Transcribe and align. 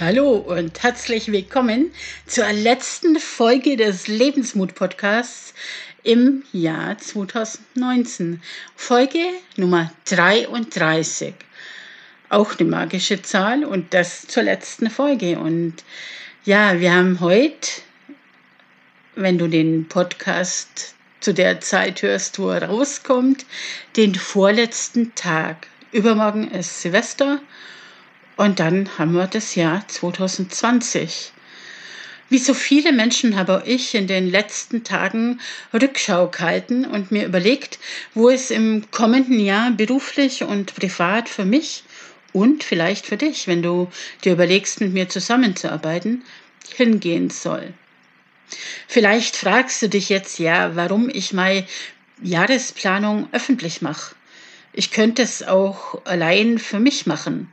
Hallo 0.00 0.32
und 0.32 0.82
herzlich 0.82 1.30
willkommen 1.30 1.92
zur 2.26 2.52
letzten 2.52 3.16
Folge 3.20 3.76
des 3.76 4.08
Lebensmut-Podcasts 4.08 5.54
im 6.02 6.42
Jahr 6.52 6.98
2019. 6.98 8.42
Folge 8.74 9.20
Nummer 9.56 9.92
33. 10.06 11.34
Auch 12.28 12.58
eine 12.58 12.68
magische 12.68 13.22
Zahl 13.22 13.64
und 13.64 13.94
das 13.94 14.26
zur 14.26 14.42
letzten 14.42 14.90
Folge. 14.90 15.38
Und 15.38 15.84
ja, 16.44 16.80
wir 16.80 16.92
haben 16.92 17.20
heute, 17.20 17.68
wenn 19.14 19.38
du 19.38 19.46
den 19.46 19.86
Podcast 19.86 20.96
zu 21.20 21.32
der 21.32 21.60
Zeit 21.60 22.02
hörst, 22.02 22.40
wo 22.40 22.50
er 22.50 22.64
rauskommt, 22.64 23.46
den 23.96 24.16
vorletzten 24.16 25.14
Tag. 25.14 25.68
Übermorgen 25.92 26.50
ist 26.50 26.82
Silvester 26.82 27.40
und 28.36 28.60
dann 28.60 28.98
haben 28.98 29.12
wir 29.12 29.26
das 29.26 29.54
Jahr 29.54 29.86
2020. 29.86 31.32
Wie 32.30 32.38
so 32.38 32.54
viele 32.54 32.92
Menschen 32.92 33.36
habe 33.36 33.62
ich 33.66 33.94
in 33.94 34.06
den 34.06 34.30
letzten 34.30 34.82
Tagen 34.82 35.40
Rückschau 35.72 36.28
gehalten 36.28 36.84
und 36.84 37.12
mir 37.12 37.26
überlegt, 37.26 37.78
wo 38.14 38.30
es 38.30 38.50
im 38.50 38.90
kommenden 38.90 39.38
Jahr 39.38 39.70
beruflich 39.70 40.42
und 40.42 40.74
privat 40.74 41.28
für 41.28 41.44
mich 41.44 41.84
und 42.32 42.64
vielleicht 42.64 43.06
für 43.06 43.16
dich, 43.16 43.46
wenn 43.46 43.62
du 43.62 43.88
dir 44.24 44.32
überlegst, 44.32 44.80
mit 44.80 44.92
mir 44.92 45.08
zusammenzuarbeiten, 45.08 46.24
hingehen 46.74 47.30
soll. 47.30 47.72
Vielleicht 48.88 49.36
fragst 49.36 49.82
du 49.82 49.88
dich 49.88 50.08
jetzt 50.08 50.38
ja, 50.38 50.74
warum 50.76 51.08
ich 51.08 51.32
meine 51.32 51.66
Jahresplanung 52.22 53.28
öffentlich 53.32 53.82
mache. 53.82 54.14
Ich 54.72 54.90
könnte 54.90 55.22
es 55.22 55.42
auch 55.42 56.04
allein 56.04 56.58
für 56.58 56.80
mich 56.80 57.06
machen. 57.06 57.52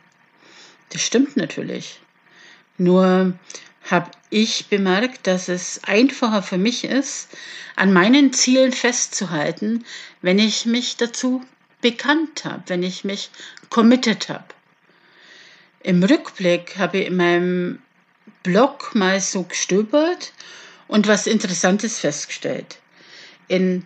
Das 0.92 1.02
stimmt 1.02 1.38
natürlich. 1.38 2.00
Nur 2.78 3.34
habe 3.90 4.12
ich 4.30 4.68
bemerkt, 4.68 5.26
dass 5.28 5.50
es 5.50 5.82
einfacher 5.84 6.44
für 6.44 6.58
mich 6.58 6.84
ist, 6.84 7.30
an 7.76 7.92
meinen 7.94 8.34
Zielen 8.34 8.72
festzuhalten, 8.72 9.86
wenn 10.22 10.38
ich 10.38 10.66
mich 10.66 10.98
dazu 10.98 11.44
bekannt 11.82 12.46
habe, 12.46 12.64
wenn 12.68 12.84
ich 12.84 13.04
mich 13.04 13.32
committed 13.70 14.30
habe. 14.30 14.46
Im 15.82 16.04
Rückblick 16.04 16.78
habe 16.78 17.00
ich 17.00 17.08
in 17.08 17.16
meinem 17.16 17.80
Blog 18.44 18.94
mal 18.94 19.20
so 19.20 19.44
gestöbert 19.44 20.34
und 20.88 21.08
was 21.08 21.26
Interessantes 21.26 22.00
festgestellt. 22.00 22.80
In 23.48 23.86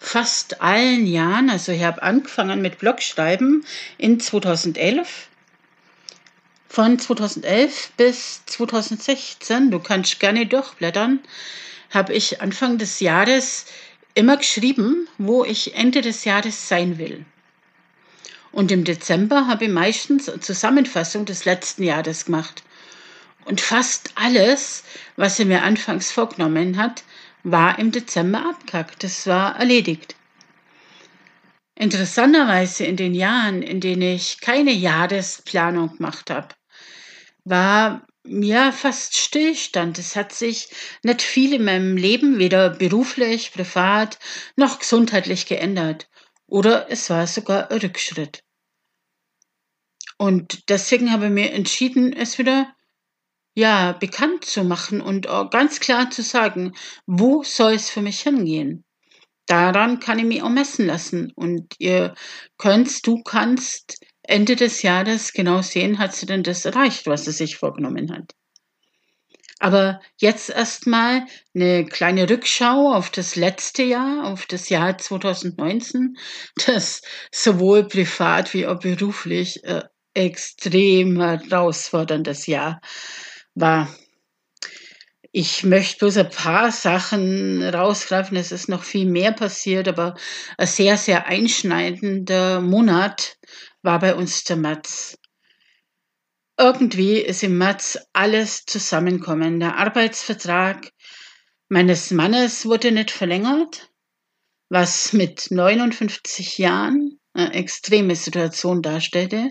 fast 0.00 0.60
allen 0.60 1.06
Jahren, 1.06 1.50
also 1.50 1.72
ich 1.72 1.84
habe 1.84 2.02
angefangen 2.02 2.62
mit 2.62 2.78
Blogschreiben 2.78 3.64
in 3.98 4.18
2011, 4.18 5.28
von 6.68 6.98
2011 6.98 7.92
bis 7.96 8.44
2016, 8.46 9.70
du 9.70 9.78
kannst 9.78 10.20
gerne 10.20 10.46
durchblättern, 10.46 11.20
habe 11.90 12.12
ich 12.12 12.40
Anfang 12.40 12.78
des 12.78 13.00
Jahres 13.00 13.66
immer 14.14 14.36
geschrieben, 14.36 15.08
wo 15.18 15.44
ich 15.44 15.74
Ende 15.74 16.00
des 16.00 16.24
Jahres 16.24 16.68
sein 16.68 16.98
will. 16.98 17.24
Und 18.52 18.72
im 18.72 18.84
Dezember 18.84 19.46
habe 19.46 19.66
ich 19.66 19.70
meistens 19.70 20.28
eine 20.28 20.40
Zusammenfassung 20.40 21.26
des 21.26 21.44
letzten 21.44 21.82
Jahres 21.82 22.24
gemacht. 22.24 22.62
Und 23.44 23.60
fast 23.60 24.12
alles, 24.14 24.82
was 25.16 25.38
er 25.38 25.44
mir 25.44 25.62
anfangs 25.62 26.10
vorgenommen 26.10 26.78
hat, 26.78 27.04
war 27.42 27.78
im 27.78 27.92
Dezember 27.92 28.40
abgekackt. 28.48 29.04
Das 29.04 29.26
war 29.26 29.56
erledigt. 29.56 30.16
Interessanterweise 31.78 32.84
in 32.84 32.96
den 32.96 33.14
Jahren, 33.14 33.60
in 33.60 33.80
denen 33.80 34.02
ich 34.02 34.40
keine 34.40 34.72
Jahresplanung 34.72 35.98
gemacht 35.98 36.30
habe, 36.30 36.48
war 37.46 38.06
ja 38.26 38.72
fast 38.72 39.16
Stillstand. 39.16 39.98
Es 39.98 40.16
hat 40.16 40.32
sich 40.32 40.68
nicht 41.02 41.22
viel 41.22 41.54
in 41.54 41.64
meinem 41.64 41.96
Leben, 41.96 42.38
weder 42.38 42.70
beruflich, 42.70 43.52
privat 43.52 44.18
noch 44.56 44.80
gesundheitlich 44.80 45.46
geändert. 45.46 46.08
Oder 46.46 46.90
es 46.90 47.08
war 47.08 47.26
sogar 47.26 47.70
ein 47.70 47.78
Rückschritt. 47.78 48.42
Und 50.18 50.68
deswegen 50.68 51.12
habe 51.12 51.26
ich 51.26 51.32
mir 51.32 51.52
entschieden, 51.52 52.12
es 52.12 52.38
wieder 52.38 52.74
ja 53.54 53.92
bekannt 53.92 54.44
zu 54.44 54.64
machen 54.64 55.00
und 55.00 55.26
ganz 55.50 55.80
klar 55.80 56.10
zu 56.10 56.22
sagen, 56.22 56.74
wo 57.06 57.42
soll 57.42 57.74
es 57.74 57.90
für 57.90 58.02
mich 58.02 58.20
hingehen. 58.20 58.84
Daran 59.46 60.00
kann 60.00 60.18
ich 60.18 60.24
mich 60.24 60.42
auch 60.42 60.50
messen 60.50 60.86
lassen. 60.86 61.32
Und 61.36 61.74
ihr 61.78 62.14
könnt, 62.58 63.06
du 63.06 63.22
kannst 63.22 64.04
Ende 64.28 64.56
des 64.56 64.82
Jahres 64.82 65.32
genau 65.32 65.62
sehen, 65.62 65.98
hat 65.98 66.14
sie 66.14 66.26
denn 66.26 66.42
das 66.42 66.64
erreicht, 66.64 67.06
was 67.06 67.24
sie 67.24 67.32
sich 67.32 67.56
vorgenommen 67.56 68.12
hat. 68.12 68.34
Aber 69.58 70.00
jetzt 70.18 70.50
erstmal 70.50 71.26
eine 71.54 71.86
kleine 71.86 72.28
Rückschau 72.28 72.92
auf 72.92 73.10
das 73.10 73.36
letzte 73.36 73.82
Jahr, 73.84 74.24
auf 74.24 74.46
das 74.46 74.68
Jahr 74.68 74.98
2019, 74.98 76.16
das 76.66 77.00
sowohl 77.32 77.88
privat 77.88 78.52
wie 78.52 78.66
auch 78.66 78.80
beruflich 78.80 79.64
äh, 79.64 79.82
extrem 80.14 81.20
herausforderndes 81.20 82.46
Jahr 82.46 82.80
war. 83.54 83.88
Ich 85.38 85.64
möchte 85.64 85.98
bloß 85.98 86.16
ein 86.16 86.30
paar 86.30 86.72
Sachen 86.72 87.62
rausgreifen. 87.62 88.38
Es 88.38 88.52
ist 88.52 88.70
noch 88.70 88.82
viel 88.82 89.04
mehr 89.04 89.32
passiert, 89.32 89.86
aber 89.86 90.14
ein 90.56 90.66
sehr, 90.66 90.96
sehr 90.96 91.26
einschneidender 91.26 92.62
Monat 92.62 93.36
war 93.82 93.98
bei 93.98 94.14
uns 94.14 94.44
der 94.44 94.56
März. 94.56 95.18
Irgendwie 96.56 97.18
ist 97.18 97.42
im 97.42 97.58
März 97.58 97.98
alles 98.14 98.64
zusammengekommen. 98.64 99.60
Der 99.60 99.76
Arbeitsvertrag 99.76 100.90
meines 101.68 102.10
Mannes 102.12 102.64
wurde 102.64 102.90
nicht 102.90 103.10
verlängert, 103.10 103.90
was 104.70 105.12
mit 105.12 105.50
59 105.50 106.56
Jahren 106.56 107.20
eine 107.34 107.52
extreme 107.52 108.16
Situation 108.16 108.80
darstellte. 108.80 109.50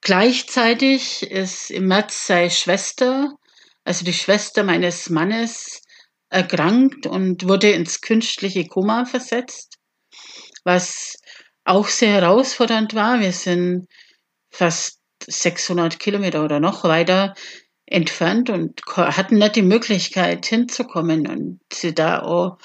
Gleichzeitig 0.00 1.22
ist 1.30 1.70
im 1.70 1.88
März 1.88 2.28
seine 2.28 2.50
Schwester, 2.50 3.36
also 3.86 4.04
die 4.04 4.12
Schwester 4.12 4.64
meines 4.64 5.08
Mannes, 5.10 5.82
erkrankt 6.28 7.06
und 7.06 7.48
wurde 7.48 7.70
ins 7.70 8.00
künstliche 8.00 8.66
Koma 8.66 9.04
versetzt, 9.04 9.78
was 10.64 11.16
auch 11.64 11.86
sehr 11.86 12.20
herausfordernd 12.20 12.94
war. 12.94 13.20
Wir 13.20 13.32
sind 13.32 13.86
fast 14.50 15.00
600 15.24 16.00
Kilometer 16.00 16.44
oder 16.44 16.58
noch 16.58 16.82
weiter 16.82 17.34
entfernt 17.86 18.50
und 18.50 18.80
hatten 18.96 19.38
nicht 19.38 19.54
die 19.54 19.62
Möglichkeit 19.62 20.46
hinzukommen 20.46 21.28
und 21.28 21.60
sie 21.72 21.94
da 21.94 22.22
auch 22.22 22.58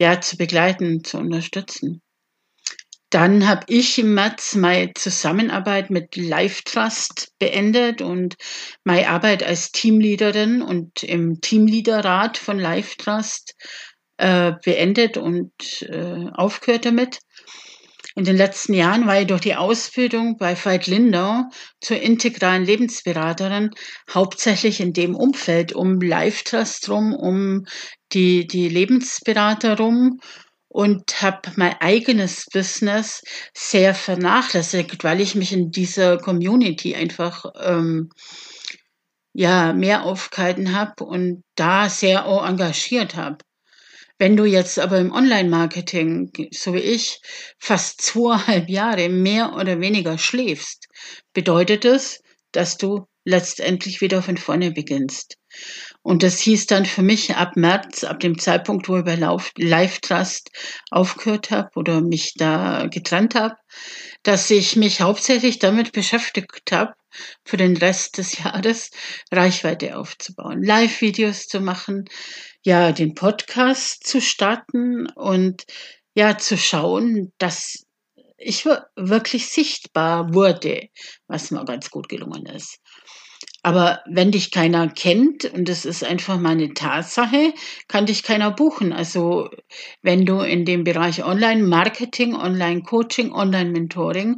ja, 0.00 0.20
zu 0.20 0.36
begleiten, 0.36 1.04
zu 1.04 1.18
unterstützen. 1.18 2.02
Dann 3.16 3.48
habe 3.48 3.64
ich 3.68 3.98
im 3.98 4.12
März 4.12 4.56
meine 4.56 4.92
Zusammenarbeit 4.92 5.88
mit 5.88 6.16
Life 6.16 6.64
Trust 6.64 7.32
beendet 7.38 8.02
und 8.02 8.36
meine 8.84 9.08
Arbeit 9.08 9.42
als 9.42 9.72
Teamleaderin 9.72 10.60
und 10.60 11.02
im 11.02 11.40
Teamleaderrat 11.40 12.36
von 12.36 12.58
Life 12.58 12.98
Trust 12.98 13.54
äh, 14.18 14.52
beendet 14.62 15.16
und 15.16 15.50
äh, 15.88 16.26
aufgehört 16.34 16.84
damit. 16.84 17.20
In 18.16 18.24
den 18.24 18.36
letzten 18.36 18.74
Jahren 18.74 19.06
war 19.06 19.18
ich 19.18 19.26
durch 19.28 19.40
die 19.40 19.56
Ausbildung 19.56 20.36
bei 20.36 20.54
Veit 20.54 20.86
Lindau 20.86 21.44
zur 21.80 21.98
integralen 21.98 22.66
Lebensberaterin 22.66 23.70
hauptsächlich 24.12 24.78
in 24.80 24.92
dem 24.92 25.14
Umfeld 25.14 25.72
um 25.72 26.02
Life 26.02 26.44
Trust 26.44 26.90
rum, 26.90 27.14
um 27.14 27.64
die, 28.12 28.46
die 28.46 28.68
Lebensberater 28.68 29.78
rum 29.78 30.20
und 30.76 31.22
habe 31.22 31.52
mein 31.56 31.74
eigenes 31.80 32.44
Business 32.52 33.22
sehr 33.54 33.94
vernachlässigt, 33.94 35.04
weil 35.04 35.22
ich 35.22 35.34
mich 35.34 35.54
in 35.54 35.70
dieser 35.70 36.18
Community 36.18 36.94
einfach 36.94 37.46
ähm, 37.58 38.10
ja 39.32 39.72
mehr 39.72 40.02
aufgehalten 40.02 40.78
habe 40.78 41.04
und 41.04 41.42
da 41.54 41.88
sehr 41.88 42.26
auch 42.26 42.46
engagiert 42.46 43.16
habe. 43.16 43.38
Wenn 44.18 44.36
du 44.36 44.44
jetzt 44.44 44.78
aber 44.78 44.98
im 44.98 45.12
Online-Marketing, 45.12 46.50
so 46.52 46.74
wie 46.74 46.80
ich, 46.80 47.22
fast 47.58 48.02
zweieinhalb 48.02 48.68
Jahre 48.68 49.08
mehr 49.08 49.54
oder 49.54 49.80
weniger 49.80 50.18
schläfst, 50.18 50.88
bedeutet 51.32 51.86
es, 51.86 52.20
dass 52.52 52.76
du 52.76 53.06
letztendlich 53.24 54.02
wieder 54.02 54.22
von 54.22 54.36
vorne 54.36 54.72
beginnst. 54.72 55.38
Und 56.06 56.22
das 56.22 56.38
hieß 56.38 56.66
dann 56.66 56.86
für 56.86 57.02
mich 57.02 57.34
ab 57.34 57.56
März, 57.56 58.04
ab 58.04 58.20
dem 58.20 58.38
Zeitpunkt, 58.38 58.88
wo 58.88 58.98
ich 58.98 59.04
bei 59.04 59.16
Live 59.16 59.98
Trust 59.98 60.52
aufgehört 60.92 61.50
habe 61.50 61.70
oder 61.74 62.00
mich 62.00 62.34
da 62.34 62.86
getrennt 62.86 63.34
habe, 63.34 63.56
dass 64.22 64.48
ich 64.52 64.76
mich 64.76 65.00
hauptsächlich 65.00 65.58
damit 65.58 65.90
beschäftigt 65.90 66.70
habe, 66.70 66.94
für 67.44 67.56
den 67.56 67.76
Rest 67.76 68.18
des 68.18 68.38
Jahres 68.44 68.92
Reichweite 69.32 69.98
aufzubauen, 69.98 70.62
Live-Videos 70.62 71.48
zu 71.48 71.58
machen, 71.58 72.04
ja, 72.62 72.92
den 72.92 73.16
Podcast 73.16 74.06
zu 74.06 74.20
starten 74.20 75.08
und 75.16 75.64
ja, 76.14 76.38
zu 76.38 76.56
schauen, 76.56 77.32
dass 77.38 77.84
ich 78.36 78.64
wirklich 78.64 79.48
sichtbar 79.48 80.32
wurde, 80.32 80.82
was 81.26 81.50
mir 81.50 81.64
ganz 81.64 81.90
gut 81.90 82.08
gelungen 82.08 82.46
ist. 82.46 82.78
Aber 83.66 84.00
wenn 84.06 84.30
dich 84.30 84.52
keiner 84.52 84.88
kennt, 84.88 85.44
und 85.44 85.68
das 85.68 85.86
ist 85.86 86.04
einfach 86.04 86.38
mal 86.38 86.50
eine 86.50 86.72
Tatsache, 86.72 87.52
kann 87.88 88.06
dich 88.06 88.22
keiner 88.22 88.52
buchen. 88.52 88.92
Also 88.92 89.50
wenn 90.02 90.24
du 90.24 90.38
in 90.38 90.64
dem 90.64 90.84
Bereich 90.84 91.24
Online-Marketing, 91.24 92.36
Online-Coaching, 92.36 93.32
Online-Mentoring 93.32 94.36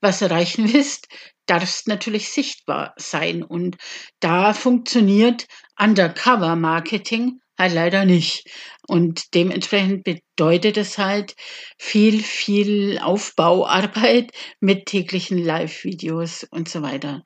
was 0.00 0.22
erreichen 0.22 0.72
willst, 0.72 1.08
darfst 1.44 1.88
natürlich 1.88 2.30
sichtbar 2.30 2.94
sein. 2.96 3.42
Und 3.42 3.76
da 4.18 4.54
funktioniert 4.54 5.46
Undercover-Marketing 5.78 7.38
halt 7.58 7.74
leider 7.74 8.06
nicht. 8.06 8.48
Und 8.88 9.34
dementsprechend 9.34 10.04
bedeutet 10.04 10.78
es 10.78 10.96
halt 10.96 11.36
viel, 11.76 12.22
viel 12.22 12.98
Aufbauarbeit 12.98 14.32
mit 14.58 14.86
täglichen 14.86 15.36
Live-Videos 15.36 16.46
und 16.50 16.70
so 16.70 16.80
weiter. 16.80 17.24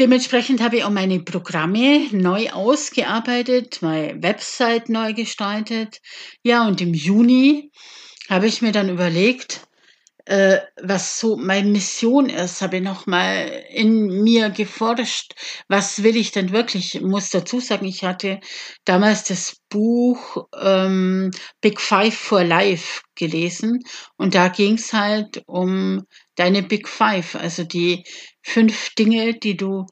Dementsprechend 0.00 0.60
habe 0.60 0.78
ich 0.78 0.84
auch 0.84 0.90
meine 0.90 1.20
Programme 1.20 2.08
neu 2.10 2.50
ausgearbeitet, 2.50 3.78
meine 3.80 4.20
Website 4.22 4.88
neu 4.88 5.12
gestaltet. 5.12 6.00
Ja, 6.42 6.66
und 6.66 6.80
im 6.80 6.94
Juni 6.94 7.70
habe 8.28 8.48
ich 8.48 8.60
mir 8.60 8.72
dann 8.72 8.88
überlegt, 8.88 9.60
äh, 10.24 10.58
was 10.82 11.20
so 11.20 11.36
meine 11.36 11.68
Mission 11.68 12.28
ist, 12.28 12.60
habe 12.60 12.78
ich 12.78 12.82
nochmal 12.82 13.64
in 13.70 14.24
mir 14.24 14.50
geforscht, 14.50 15.34
was 15.68 16.02
will 16.02 16.16
ich 16.16 16.32
denn 16.32 16.50
wirklich? 16.50 16.96
Ich 16.96 17.00
muss 17.02 17.30
dazu 17.30 17.60
sagen, 17.60 17.86
ich 17.86 18.02
hatte 18.02 18.40
damals 18.84 19.24
das 19.24 19.60
Buch 19.68 20.48
ähm, 20.60 21.30
Big 21.60 21.80
Five 21.80 22.14
for 22.16 22.42
Life 22.42 23.02
gelesen 23.14 23.80
und 24.16 24.34
da 24.34 24.48
ging 24.48 24.74
es 24.74 24.92
halt 24.92 25.42
um 25.46 26.02
deine 26.36 26.62
Big 26.62 26.88
Five, 26.88 27.36
also 27.36 27.62
die 27.62 28.04
fünf 28.44 28.94
Dinge, 28.94 29.34
die 29.34 29.56
du 29.56 29.86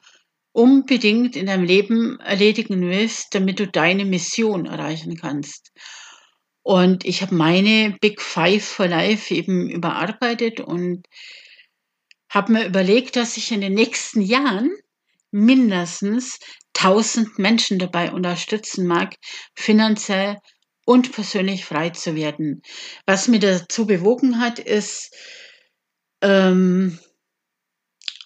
unbedingt 0.53 1.35
in 1.35 1.47
deinem 1.47 1.65
Leben 1.65 2.21
erledigen 2.21 2.83
willst, 2.83 3.35
damit 3.35 3.59
du 3.59 3.67
deine 3.67 4.05
Mission 4.05 4.67
erreichen 4.67 5.17
kannst. 5.17 5.73
Und 6.63 7.05
ich 7.05 7.23
habe 7.23 7.35
meine 7.35 7.97
Big 8.01 8.21
Five 8.21 8.65
for 8.65 8.87
Life 8.87 9.35
eben 9.35 9.69
überarbeitet 9.69 10.61
und 10.61 11.07
habe 12.31 12.53
mir 12.53 12.67
überlegt, 12.67 13.17
dass 13.17 13.37
ich 13.37 13.51
in 13.51 13.63
den 13.63 13.75
nächsten 13.75 14.21
Jahren 14.21 14.71
mindestens 15.31 16.39
1000 16.77 17.39
Menschen 17.39 17.79
dabei 17.79 18.13
unterstützen 18.13 18.87
mag, 18.87 19.15
finanziell 19.55 20.39
und 20.85 21.13
persönlich 21.13 21.65
frei 21.65 21.91
zu 21.91 22.15
werden. 22.15 22.63
Was 23.07 23.29
mir 23.29 23.41
dazu 23.41 23.87
bewogen 23.87 24.39
hat, 24.41 24.59
ist 24.59 25.15
ähm, 26.21 26.99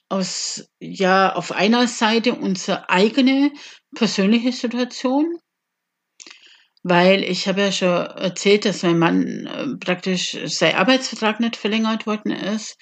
aus 0.09 0.69
ja 0.81 1.35
auf 1.35 1.53
einer 1.53 1.89
Seite 1.89 2.35
unsere 2.35 2.89
eigene 2.91 3.53
persönliche 3.95 4.53
Situation 4.53 5.39
weil 6.89 7.25
ich 7.25 7.49
habe 7.49 7.63
ja 7.63 7.73
schon 7.73 7.89
erzählt, 7.89 8.65
dass 8.65 8.85
mein 8.85 9.01
Mann 9.01 9.47
äh, 9.47 9.77
praktisch 9.85 10.39
sein 10.45 10.77
Arbeitsvertrag 10.77 11.41
nicht 11.41 11.57
verlängert 11.57 12.07
worden 12.07 12.31
ist. 12.31 12.79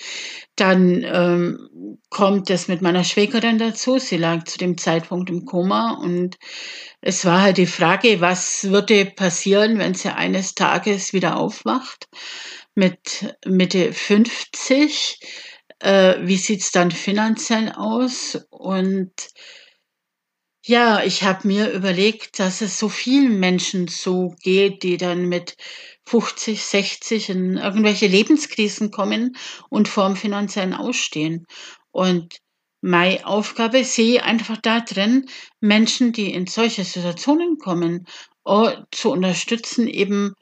Dann 0.56 1.02
ähm, 1.04 1.98
kommt 2.10 2.50
das 2.50 2.68
mit 2.68 2.82
meiner 2.82 3.02
Schwägerin 3.02 3.56
dazu. 3.56 3.98
Sie 3.98 4.18
lag 4.18 4.44
zu 4.44 4.58
dem 4.58 4.76
Zeitpunkt 4.76 5.30
im 5.30 5.46
Koma 5.46 5.92
und 5.92 6.36
es 7.00 7.24
war 7.24 7.40
halt 7.40 7.56
die 7.56 7.64
Frage, 7.66 8.20
was 8.20 8.64
würde 8.64 9.06
passieren, 9.06 9.78
wenn 9.78 9.94
sie 9.94 10.14
eines 10.14 10.54
Tages 10.54 11.14
wieder 11.14 11.36
aufwacht 11.36 12.06
mit 12.74 13.34
Mitte 13.46 13.94
50? 13.94 15.18
Äh, 15.84 16.26
wie 16.26 16.38
sieht's 16.38 16.72
dann 16.72 16.90
finanziell 16.90 17.70
aus? 17.72 18.38
Und 18.48 19.12
ja, 20.64 21.04
ich 21.04 21.24
habe 21.24 21.46
mir 21.46 21.70
überlegt, 21.72 22.38
dass 22.38 22.62
es 22.62 22.78
so 22.78 22.88
vielen 22.88 23.38
Menschen 23.38 23.86
so 23.88 24.34
geht, 24.42 24.82
die 24.82 24.96
dann 24.96 25.28
mit 25.28 25.58
50, 26.06 26.64
60 26.64 27.28
in 27.28 27.56
irgendwelche 27.58 28.06
Lebenskrisen 28.06 28.90
kommen 28.92 29.36
und 29.68 29.86
vorm 29.86 30.16
finanziellen 30.16 30.72
Ausstehen. 30.72 31.44
Und 31.90 32.38
meine 32.80 33.26
Aufgabe 33.26 33.84
sehe 33.84 34.22
einfach 34.24 34.56
da 34.62 34.80
drin, 34.80 35.28
Menschen, 35.60 36.12
die 36.12 36.32
in 36.32 36.46
solche 36.46 36.84
Situationen 36.84 37.58
kommen, 37.58 38.06
zu 38.90 39.10
unterstützen, 39.10 39.86
eben, 39.86 40.32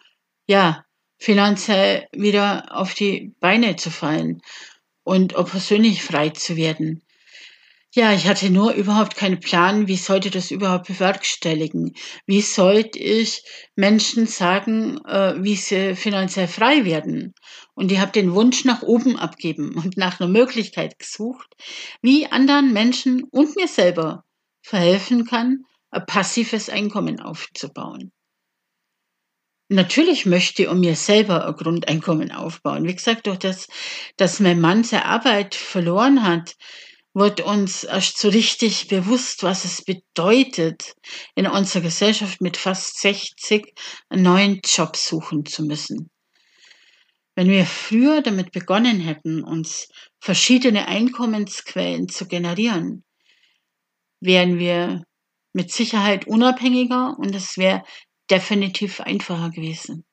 ja, 0.46 0.84
finanziell 1.18 2.06
wieder 2.12 2.76
auf 2.76 2.94
die 2.94 3.32
Beine 3.40 3.74
zu 3.74 3.90
fallen 3.90 4.40
und 5.04 5.36
auch 5.36 5.50
persönlich 5.50 6.02
frei 6.02 6.30
zu 6.30 6.56
werden. 6.56 7.02
Ja, 7.94 8.14
ich 8.14 8.26
hatte 8.26 8.48
nur 8.48 8.72
überhaupt 8.72 9.16
keinen 9.16 9.40
Plan, 9.40 9.86
wie 9.86 9.96
sollte 9.96 10.30
das 10.30 10.50
überhaupt 10.50 10.86
bewerkstelligen? 10.86 11.94
Wie 12.24 12.40
sollte 12.40 12.98
ich 12.98 13.44
Menschen 13.76 14.26
sagen, 14.26 14.98
äh, 15.04 15.34
wie 15.42 15.56
sie 15.56 15.94
finanziell 15.94 16.48
frei 16.48 16.86
werden? 16.86 17.34
Und 17.74 17.92
ich 17.92 17.98
habe 17.98 18.10
den 18.12 18.34
Wunsch 18.34 18.64
nach 18.64 18.80
oben 18.80 19.18
abgeben 19.18 19.74
und 19.74 19.98
nach 19.98 20.20
einer 20.20 20.30
Möglichkeit 20.30 20.98
gesucht, 20.98 21.54
wie 22.00 22.26
anderen 22.26 22.72
Menschen 22.72 23.24
und 23.24 23.56
mir 23.56 23.68
selber 23.68 24.24
verhelfen 24.62 25.26
kann, 25.26 25.64
ein 25.90 26.06
passives 26.06 26.70
Einkommen 26.70 27.20
aufzubauen. 27.20 28.10
Natürlich 29.72 30.26
möchte 30.26 30.64
ich 30.64 30.68
um 30.68 30.80
mir 30.80 30.96
selber 30.96 31.46
ein 31.46 31.54
Grundeinkommen 31.54 32.30
aufbauen. 32.30 32.86
Wie 32.86 32.94
gesagt, 32.94 33.26
durch 33.26 33.38
das, 33.38 33.68
dass 34.18 34.38
mein 34.38 34.60
Mann 34.60 34.84
seine 34.84 35.06
Arbeit 35.06 35.54
verloren 35.54 36.22
hat, 36.24 36.56
wird 37.14 37.40
uns 37.40 37.82
erst 37.84 38.18
so 38.18 38.28
richtig 38.28 38.88
bewusst, 38.88 39.42
was 39.42 39.64
es 39.64 39.82
bedeutet, 39.82 40.94
in 41.34 41.46
unserer 41.46 41.84
Gesellschaft 41.84 42.42
mit 42.42 42.58
fast 42.58 43.00
60 43.00 43.72
einen 44.10 44.22
neuen 44.22 44.60
Job 44.62 44.94
suchen 44.94 45.46
zu 45.46 45.64
müssen. 45.64 46.10
Wenn 47.34 47.48
wir 47.48 47.64
früher 47.64 48.20
damit 48.20 48.52
begonnen 48.52 49.00
hätten, 49.00 49.42
uns 49.42 49.88
verschiedene 50.20 50.86
Einkommensquellen 50.86 52.10
zu 52.10 52.26
generieren, 52.26 53.04
wären 54.20 54.58
wir 54.58 55.02
mit 55.54 55.72
Sicherheit 55.72 56.26
unabhängiger 56.26 57.16
und 57.18 57.34
es 57.34 57.56
wäre 57.56 57.82
definitiv 58.30 59.00
einfacher 59.00 59.50
gewesen. 59.50 60.04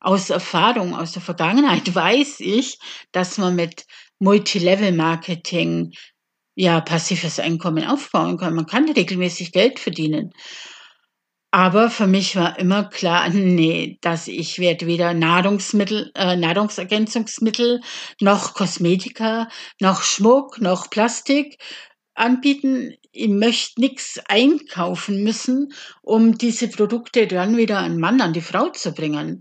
Aus 0.00 0.30
Erfahrung, 0.30 0.94
aus 0.94 1.12
der 1.12 1.22
Vergangenheit 1.22 1.94
weiß 1.94 2.40
ich, 2.40 2.78
dass 3.12 3.38
man 3.38 3.56
mit 3.56 3.86
Multilevel-Marketing 4.18 5.92
ja 6.56 6.80
passives 6.80 7.40
Einkommen 7.40 7.84
aufbauen 7.84 8.38
kann. 8.38 8.54
Man 8.54 8.66
kann 8.66 8.88
regelmäßig 8.88 9.52
Geld 9.52 9.78
verdienen. 9.80 10.30
Aber 11.54 11.88
für 11.88 12.08
mich 12.08 12.34
war 12.34 12.58
immer 12.58 12.82
klar, 12.82 13.28
nee, 13.32 13.98
dass 14.00 14.26
ich 14.26 14.58
werde 14.58 14.88
weder 14.88 15.14
Nahrungsmittel, 15.14 16.10
äh, 16.16 16.34
Nahrungsergänzungsmittel, 16.34 17.80
noch 18.20 18.54
Kosmetika, 18.54 19.48
noch 19.80 20.02
Schmuck, 20.02 20.60
noch 20.60 20.90
Plastik 20.90 21.58
anbieten. 22.14 22.96
Ich 23.16 23.28
möchte 23.28 23.80
nichts 23.80 24.18
einkaufen 24.28 25.22
müssen, 25.22 25.72
um 26.02 26.36
diese 26.36 26.66
Produkte 26.66 27.28
dann 27.28 27.56
wieder 27.56 27.78
an 27.78 28.00
Mann, 28.00 28.20
an 28.20 28.32
die 28.32 28.40
Frau 28.40 28.70
zu 28.70 28.90
bringen. 28.90 29.40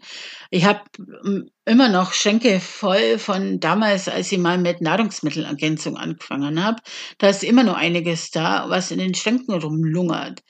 Ich 0.51 0.65
habe 0.65 0.81
hm, 0.97 1.49
immer 1.65 1.89
noch 1.89 2.13
Schenke 2.13 2.59
voll 2.59 3.17
von 3.17 3.59
damals, 3.59 4.07
als 4.07 4.31
ich 4.31 4.37
mal 4.37 4.59
mit 4.59 4.81
Nahrungsmittelergänzung 4.81 5.97
angefangen 5.97 6.63
habe. 6.63 6.83
Da 7.17 7.29
ist 7.29 7.43
immer 7.43 7.63
noch 7.63 7.75
einiges 7.75 8.29
da, 8.29 8.65
was 8.69 8.91
in 8.91 8.99
den 8.99 9.15
Schenken 9.15 9.53
rumlungert. 9.53 10.43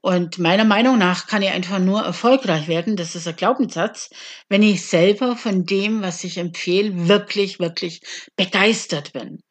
Und 0.00 0.38
meiner 0.40 0.64
Meinung 0.64 0.98
nach 0.98 1.28
kann 1.28 1.42
ich 1.42 1.50
einfach 1.50 1.78
nur 1.78 2.02
erfolgreich 2.02 2.66
werden, 2.66 2.96
das 2.96 3.14
ist 3.14 3.28
ein 3.28 3.36
Glaubenssatz, 3.36 4.10
wenn 4.48 4.64
ich 4.64 4.84
selber 4.84 5.36
von 5.36 5.64
dem, 5.64 6.02
was 6.02 6.24
ich 6.24 6.38
empfehle, 6.38 7.06
wirklich, 7.06 7.60
wirklich 7.60 8.00
begeistert 8.36 9.12
bin 9.12 9.42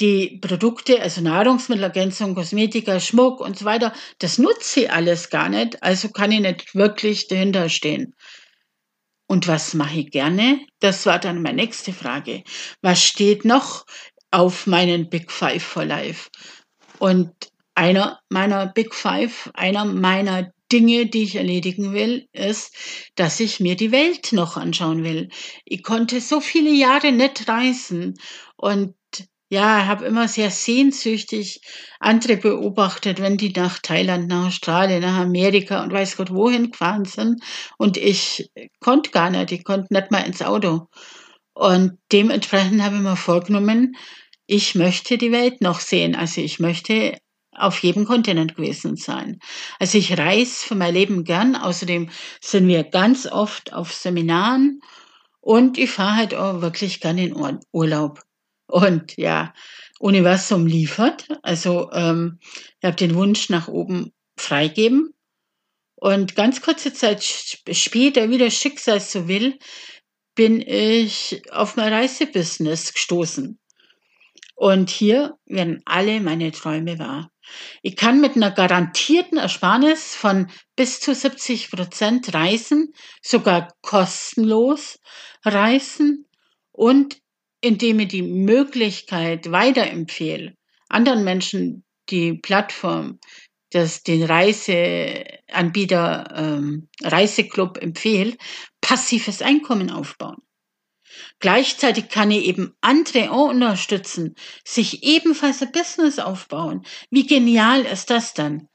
die 0.00 0.38
Produkte, 0.40 1.00
also 1.02 1.20
Nahrungsmittelergänzung, 1.20 2.34
Kosmetika, 2.34 3.00
Schmuck 3.00 3.40
und 3.40 3.58
so 3.58 3.64
weiter, 3.64 3.92
das 4.18 4.38
nutze 4.38 4.80
ich 4.80 4.92
alles 4.92 5.30
gar 5.30 5.48
nicht, 5.48 5.82
also 5.82 6.08
kann 6.10 6.32
ich 6.32 6.40
nicht 6.40 6.74
wirklich 6.74 7.28
dahinter 7.28 7.68
stehen. 7.68 8.14
Und 9.26 9.46
was 9.46 9.74
mache 9.74 10.00
ich 10.00 10.10
gerne? 10.10 10.60
Das 10.80 11.04
war 11.04 11.18
dann 11.18 11.42
meine 11.42 11.56
nächste 11.62 11.92
Frage. 11.92 12.44
Was 12.80 13.04
steht 13.04 13.44
noch 13.44 13.84
auf 14.30 14.66
meinen 14.66 15.10
Big 15.10 15.30
Five 15.30 15.62
for 15.62 15.84
Life? 15.84 16.30
Und 16.98 17.30
einer 17.74 18.20
meiner 18.30 18.66
Big 18.66 18.94
Five, 18.94 19.50
einer 19.54 19.84
meiner 19.84 20.50
Dinge, 20.72 21.06
die 21.06 21.22
ich 21.22 21.36
erledigen 21.36 21.92
will, 21.92 22.26
ist, 22.32 22.74
dass 23.14 23.40
ich 23.40 23.60
mir 23.60 23.76
die 23.76 23.92
Welt 23.92 24.32
noch 24.32 24.56
anschauen 24.56 25.04
will. 25.04 25.28
Ich 25.64 25.82
konnte 25.82 26.20
so 26.20 26.40
viele 26.40 26.70
Jahre 26.70 27.12
nicht 27.12 27.48
reisen 27.48 28.18
und 28.56 28.94
ja, 29.50 29.86
habe 29.86 30.04
immer 30.04 30.28
sehr 30.28 30.50
sehnsüchtig 30.50 31.60
andere 32.00 32.36
beobachtet, 32.36 33.20
wenn 33.20 33.36
die 33.38 33.52
nach 33.52 33.78
Thailand, 33.78 34.28
nach 34.28 34.48
Australien, 34.48 35.02
nach 35.02 35.16
Amerika 35.18 35.82
und 35.82 35.92
weiß 35.92 36.16
Gott 36.16 36.30
wohin 36.30 36.70
gefahren 36.70 37.04
sind. 37.06 37.42
Und 37.78 37.96
ich 37.96 38.50
konnte 38.80 39.10
gar 39.10 39.30
nicht, 39.30 39.52
ich 39.52 39.64
konnte 39.64 39.92
nicht 39.92 40.10
mal 40.10 40.20
ins 40.20 40.42
Auto. 40.42 40.88
Und 41.54 41.98
dementsprechend 42.12 42.82
habe 42.82 42.96
ich 42.96 43.02
mir 43.02 43.16
vorgenommen, 43.16 43.96
ich 44.46 44.74
möchte 44.74 45.18
die 45.18 45.32
Welt 45.32 45.60
noch 45.60 45.80
sehen. 45.80 46.14
Also 46.14 46.40
ich 46.40 46.60
möchte 46.60 47.18
auf 47.52 47.82
jedem 47.82 48.04
Kontinent 48.04 48.56
gewesen 48.56 48.96
sein. 48.96 49.38
Also 49.78 49.98
ich 49.98 50.16
reise 50.18 50.66
für 50.66 50.74
mein 50.74 50.94
Leben 50.94 51.24
gern. 51.24 51.56
Außerdem 51.56 52.10
sind 52.40 52.68
wir 52.68 52.84
ganz 52.84 53.26
oft 53.26 53.72
auf 53.72 53.92
Seminaren 53.92 54.80
und 55.40 55.78
ich 55.78 55.90
fahre 55.90 56.16
halt 56.16 56.34
auch 56.34 56.60
wirklich 56.60 57.00
gern 57.00 57.18
in 57.18 57.34
Urlaub. 57.72 58.27
Und 58.68 59.16
ja, 59.16 59.52
Universum 59.98 60.66
liefert. 60.66 61.26
Also 61.42 61.90
ähm, 61.92 62.38
ich 62.80 62.86
habe 62.86 62.96
den 62.96 63.14
Wunsch 63.14 63.48
nach 63.48 63.66
oben 63.68 64.12
freigeben. 64.36 65.14
Und 65.96 66.36
ganz 66.36 66.62
kurze 66.62 66.92
Zeit 66.92 67.24
später, 67.24 68.30
wie 68.30 68.38
das 68.38 68.54
Schicksal 68.54 69.00
so 69.00 69.26
will, 69.26 69.58
bin 70.36 70.60
ich 70.60 71.42
auf 71.50 71.74
mein 71.74 71.92
Reisebusiness 71.92 72.92
gestoßen. 72.92 73.58
Und 74.54 74.90
hier 74.90 75.36
werden 75.46 75.82
alle 75.84 76.20
meine 76.20 76.52
Träume 76.52 76.98
wahr. 77.00 77.32
Ich 77.82 77.96
kann 77.96 78.20
mit 78.20 78.36
einer 78.36 78.50
garantierten 78.50 79.38
Ersparnis 79.38 80.14
von 80.14 80.50
bis 80.76 81.00
zu 81.00 81.14
70 81.14 81.70
Prozent 81.70 82.34
reisen, 82.34 82.92
sogar 83.22 83.74
kostenlos 83.82 85.00
reisen 85.44 86.26
und 86.70 87.18
indem 87.60 88.00
ich 88.00 88.08
die 88.08 88.22
Möglichkeit 88.22 89.50
weiterempfehle, 89.50 90.54
anderen 90.88 91.24
Menschen 91.24 91.84
die 92.10 92.34
Plattform, 92.34 93.18
das 93.70 94.02
den 94.02 94.22
Reiseanbieter 94.22 96.32
ähm, 96.34 96.88
Reiseclub 97.02 97.78
empfehle, 97.78 98.36
passives 98.80 99.42
Einkommen 99.42 99.90
aufbauen. 99.90 100.38
Gleichzeitig 101.40 102.08
kann 102.08 102.30
ich 102.30 102.44
eben 102.44 102.74
andere 102.80 103.30
auch 103.30 103.48
unterstützen, 103.48 104.34
sich 104.64 105.02
ebenfalls 105.02 105.62
ein 105.62 105.72
Business 105.72 106.18
aufbauen. 106.18 106.84
Wie 107.10 107.26
genial 107.26 107.82
ist 107.82 108.10
das 108.10 108.34
dann? 108.34 108.68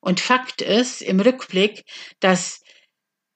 Und 0.00 0.20
Fakt 0.20 0.62
ist 0.62 1.02
im 1.02 1.20
Rückblick, 1.20 1.84
dass 2.20 2.60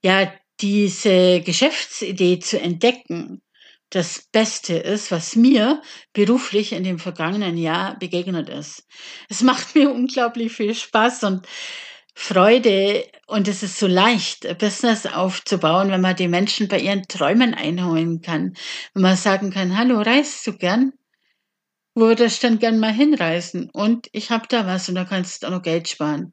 ja 0.02 0.32
diese 0.60 1.40
Geschäftsidee 1.40 2.38
zu 2.38 2.60
entdecken, 2.60 3.42
das 3.90 4.28
Beste 4.32 4.74
ist, 4.74 5.10
was 5.10 5.36
mir 5.36 5.82
beruflich 6.12 6.72
in 6.72 6.84
dem 6.84 6.98
vergangenen 6.98 7.56
Jahr 7.56 7.98
begegnet 7.98 8.48
ist. 8.48 8.86
Es 9.28 9.42
macht 9.42 9.74
mir 9.74 9.90
unglaublich 9.94 10.52
viel 10.52 10.74
Spaß 10.74 11.24
und 11.24 11.46
Freude 12.14 13.04
und 13.26 13.48
es 13.48 13.62
ist 13.62 13.78
so 13.78 13.86
leicht, 13.86 14.46
ein 14.46 14.58
Business 14.58 15.06
aufzubauen, 15.06 15.90
wenn 15.90 16.00
man 16.00 16.16
die 16.16 16.28
Menschen 16.28 16.68
bei 16.68 16.78
ihren 16.78 17.04
Träumen 17.04 17.54
einholen 17.54 18.20
kann. 18.20 18.54
Wenn 18.94 19.02
man 19.02 19.16
sagen 19.16 19.50
kann, 19.50 19.76
hallo, 19.76 20.00
reist 20.00 20.46
du 20.46 20.56
gern? 20.56 20.92
Wo 21.94 22.02
würdest 22.02 22.42
du 22.42 22.48
denn 22.48 22.58
gern 22.58 22.78
mal 22.78 22.92
hinreisen? 22.92 23.70
Und 23.72 24.08
ich 24.12 24.30
habe 24.30 24.46
da 24.48 24.66
was 24.66 24.88
und 24.88 24.94
da 24.94 25.04
kannst 25.04 25.42
du 25.42 25.46
auch 25.46 25.50
noch 25.50 25.62
Geld 25.62 25.88
sparen. 25.88 26.32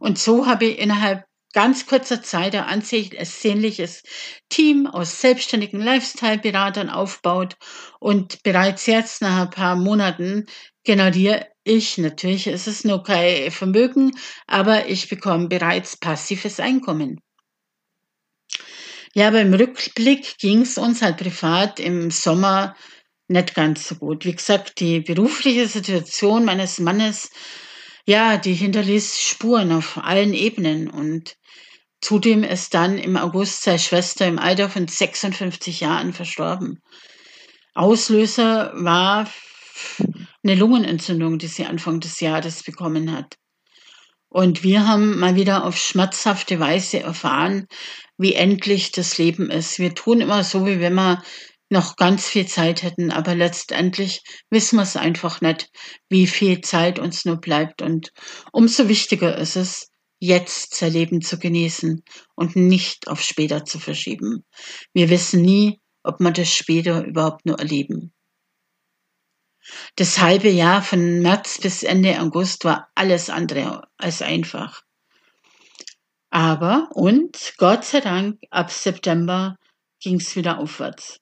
Und 0.00 0.18
so 0.18 0.46
habe 0.46 0.66
ich 0.66 0.78
innerhalb 0.78 1.24
ganz 1.52 1.86
kurzer 1.86 2.22
Zeit 2.22 2.54
ein 2.54 2.64
ansehnliches 2.64 4.02
Team 4.48 4.86
aus 4.86 5.20
selbstständigen 5.20 5.80
Lifestyle-Beratern 5.80 6.90
aufbaut 6.90 7.56
und 8.00 8.42
bereits 8.42 8.86
jetzt 8.86 9.22
nach 9.22 9.42
ein 9.46 9.50
paar 9.50 9.76
Monaten 9.76 10.46
generiere 10.84 11.46
ich, 11.64 11.98
natürlich 11.98 12.46
ist 12.46 12.66
es 12.66 12.84
nur 12.84 13.02
kein 13.02 13.50
Vermögen, 13.50 14.12
aber 14.46 14.88
ich 14.88 15.08
bekomme 15.08 15.48
bereits 15.48 15.96
passives 15.96 16.60
Einkommen. 16.60 17.20
Ja, 19.14 19.30
beim 19.30 19.52
Rückblick 19.52 20.38
ging 20.38 20.62
es 20.62 20.78
uns 20.78 21.02
halt 21.02 21.18
privat 21.18 21.80
im 21.80 22.10
Sommer 22.10 22.76
nicht 23.28 23.54
ganz 23.54 23.88
so 23.88 23.96
gut. 23.96 24.24
Wie 24.24 24.34
gesagt, 24.34 24.80
die 24.80 25.00
berufliche 25.00 25.66
Situation 25.66 26.44
meines 26.44 26.78
Mannes 26.78 27.30
ja, 28.08 28.38
die 28.38 28.54
hinterließ 28.54 29.20
Spuren 29.20 29.70
auf 29.70 29.98
allen 29.98 30.32
Ebenen 30.32 30.88
und 30.88 31.36
zudem 32.00 32.42
ist 32.42 32.72
dann 32.72 32.96
im 32.96 33.18
August 33.18 33.64
seine 33.64 33.78
Schwester 33.78 34.26
im 34.26 34.38
Alter 34.38 34.70
von 34.70 34.88
56 34.88 35.80
Jahren 35.80 36.14
verstorben. 36.14 36.80
Auslöser 37.74 38.72
war 38.76 39.30
eine 40.42 40.54
Lungenentzündung, 40.54 41.38
die 41.38 41.48
sie 41.48 41.66
Anfang 41.66 42.00
des 42.00 42.20
Jahres 42.20 42.62
bekommen 42.62 43.12
hat. 43.12 43.36
Und 44.30 44.62
wir 44.62 44.88
haben 44.88 45.18
mal 45.18 45.34
wieder 45.34 45.66
auf 45.66 45.76
schmerzhafte 45.76 46.58
Weise 46.58 47.00
erfahren, 47.00 47.66
wie 48.16 48.32
endlich 48.32 48.90
das 48.90 49.18
Leben 49.18 49.50
ist. 49.50 49.78
Wir 49.78 49.94
tun 49.94 50.22
immer 50.22 50.44
so, 50.44 50.64
wie 50.64 50.80
wenn 50.80 50.94
wir 50.94 51.22
noch 51.70 51.96
ganz 51.96 52.26
viel 52.26 52.46
Zeit 52.46 52.82
hätten, 52.82 53.10
aber 53.10 53.34
letztendlich 53.34 54.22
wissen 54.50 54.76
wir 54.76 54.82
es 54.82 54.96
einfach 54.96 55.40
nicht, 55.40 55.70
wie 56.08 56.26
viel 56.26 56.60
Zeit 56.60 56.98
uns 56.98 57.24
nur 57.24 57.36
bleibt. 57.36 57.82
Und 57.82 58.12
umso 58.52 58.88
wichtiger 58.88 59.36
ist 59.36 59.56
es, 59.56 59.90
jetzt 60.20 60.74
sein 60.74 60.92
Leben 60.92 61.20
zu 61.20 61.38
genießen 61.38 62.02
und 62.34 62.56
nicht 62.56 63.08
auf 63.08 63.20
später 63.22 63.64
zu 63.64 63.78
verschieben. 63.78 64.44
Wir 64.92 65.10
wissen 65.10 65.42
nie, 65.42 65.80
ob 66.02 66.20
wir 66.20 66.32
das 66.32 66.52
später 66.52 67.04
überhaupt 67.04 67.46
nur 67.46 67.58
erleben. 67.58 68.12
Das 69.96 70.18
halbe 70.18 70.48
Jahr 70.48 70.82
von 70.82 71.20
März 71.20 71.58
bis 71.60 71.82
Ende 71.82 72.20
August 72.20 72.64
war 72.64 72.88
alles 72.94 73.30
andere 73.30 73.86
als 73.98 74.22
einfach. 74.22 74.82
Aber, 76.30 76.88
und 76.92 77.54
Gott 77.58 77.84
sei 77.84 78.00
Dank, 78.00 78.40
ab 78.50 78.70
September 78.70 79.56
ging 80.00 80.16
es 80.16 80.36
wieder 80.36 80.58
aufwärts. 80.58 81.20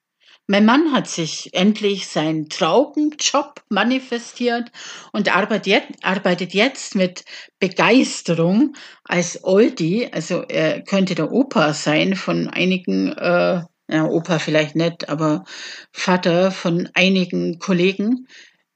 Mein 0.49 0.65
Mann 0.65 0.93
hat 0.93 1.09
sich 1.09 1.53
endlich 1.55 2.07
seinen 2.07 2.49
Traumjob 2.49 3.65
manifestiert 3.69 4.71
und 5.13 5.35
arbeitet 5.35 6.55
jetzt 6.55 6.95
mit 6.95 7.25
Begeisterung 7.59 8.77
als 9.03 9.43
Oldie. 9.43 10.13
Also 10.13 10.43
er 10.43 10.83
könnte 10.83 11.17
der 11.17 11.33
Opa 11.33 11.73
sein 11.75 12.15
von 12.15 12.49
einigen, 12.49 13.11
äh, 13.13 13.63
ja, 13.89 14.05
Opa 14.05 14.39
vielleicht 14.39 14.77
nicht, 14.77 15.09
aber 15.09 15.45
Vater 15.91 16.53
von 16.53 16.89
einigen 16.95 17.59
Kollegen. 17.59 18.29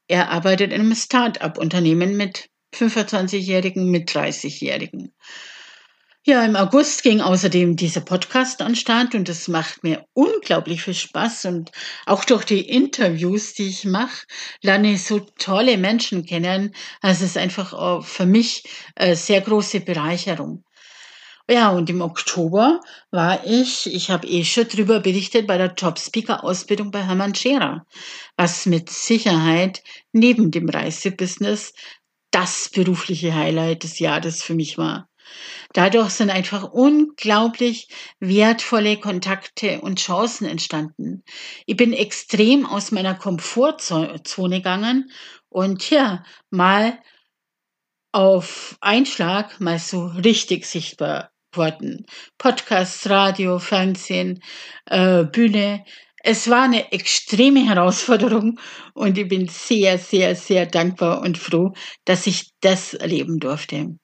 Er 0.08 0.30
arbeitet 0.30 0.72
in 0.72 0.80
einem 0.80 0.94
Start-up-Unternehmen 0.96 2.16
mit 2.16 2.48
25-Jährigen, 2.74 3.88
mit 3.92 4.10
30-Jährigen. 4.10 5.12
Ja, 6.30 6.44
im 6.44 6.54
August 6.54 7.02
ging 7.02 7.20
außerdem 7.20 7.74
dieser 7.74 8.02
Podcast 8.02 8.62
an 8.62 8.76
Start 8.76 9.16
und 9.16 9.28
das 9.28 9.48
macht 9.48 9.82
mir 9.82 10.06
unglaublich 10.12 10.80
viel 10.80 10.94
Spaß 10.94 11.46
und 11.46 11.72
auch 12.06 12.24
durch 12.24 12.44
die 12.44 12.60
Interviews, 12.68 13.54
die 13.54 13.66
ich 13.66 13.84
mache, 13.84 14.28
lerne 14.62 14.92
ich 14.92 15.02
so 15.02 15.18
tolle 15.18 15.76
Menschen 15.76 16.24
kennen. 16.24 16.72
Also 17.00 17.24
es 17.24 17.30
ist 17.32 17.36
einfach 17.36 18.04
für 18.04 18.26
mich 18.26 18.62
eine 18.94 19.16
sehr 19.16 19.40
große 19.40 19.80
Bereicherung. 19.80 20.62
Ja, 21.48 21.70
und 21.70 21.90
im 21.90 22.00
Oktober 22.00 22.80
war 23.10 23.44
ich, 23.44 23.92
ich 23.92 24.08
habe 24.12 24.28
eh 24.28 24.44
schon 24.44 24.68
drüber 24.68 25.00
berichtet, 25.00 25.48
bei 25.48 25.58
der 25.58 25.74
Top-Speaker-Ausbildung 25.74 26.92
bei 26.92 27.04
Hermann 27.04 27.34
Scherer, 27.34 27.84
was 28.36 28.66
mit 28.66 28.88
Sicherheit 28.88 29.82
neben 30.12 30.52
dem 30.52 30.68
Reisebusiness 30.68 31.72
das 32.30 32.70
berufliche 32.72 33.34
Highlight 33.34 33.82
des 33.82 33.98
Jahres 33.98 34.44
für 34.44 34.54
mich 34.54 34.78
war. 34.78 35.09
Dadurch 35.72 36.10
sind 36.10 36.30
einfach 36.30 36.64
unglaublich 36.72 37.88
wertvolle 38.18 38.96
Kontakte 38.98 39.80
und 39.80 40.00
Chancen 40.00 40.46
entstanden. 40.46 41.22
Ich 41.66 41.76
bin 41.76 41.92
extrem 41.92 42.66
aus 42.66 42.90
meiner 42.90 43.14
Komfortzone 43.14 44.56
gegangen 44.56 45.10
und 45.48 45.88
ja, 45.90 46.24
mal 46.50 46.98
auf 48.12 48.76
Einschlag 48.80 49.60
mal 49.60 49.78
so 49.78 50.06
richtig 50.06 50.66
sichtbar 50.66 51.30
worden. 51.54 52.06
Podcast, 52.38 53.08
Radio, 53.08 53.58
Fernsehen, 53.58 54.42
äh, 54.86 55.24
Bühne. 55.24 55.84
Es 56.22 56.50
war 56.50 56.64
eine 56.64 56.92
extreme 56.92 57.66
Herausforderung 57.66 58.60
und 58.94 59.16
ich 59.16 59.28
bin 59.28 59.48
sehr, 59.48 59.98
sehr, 59.98 60.36
sehr 60.36 60.66
dankbar 60.66 61.22
und 61.22 61.38
froh, 61.38 61.72
dass 62.04 62.26
ich 62.26 62.50
das 62.60 62.94
erleben 62.94 63.38
durfte. 63.38 63.96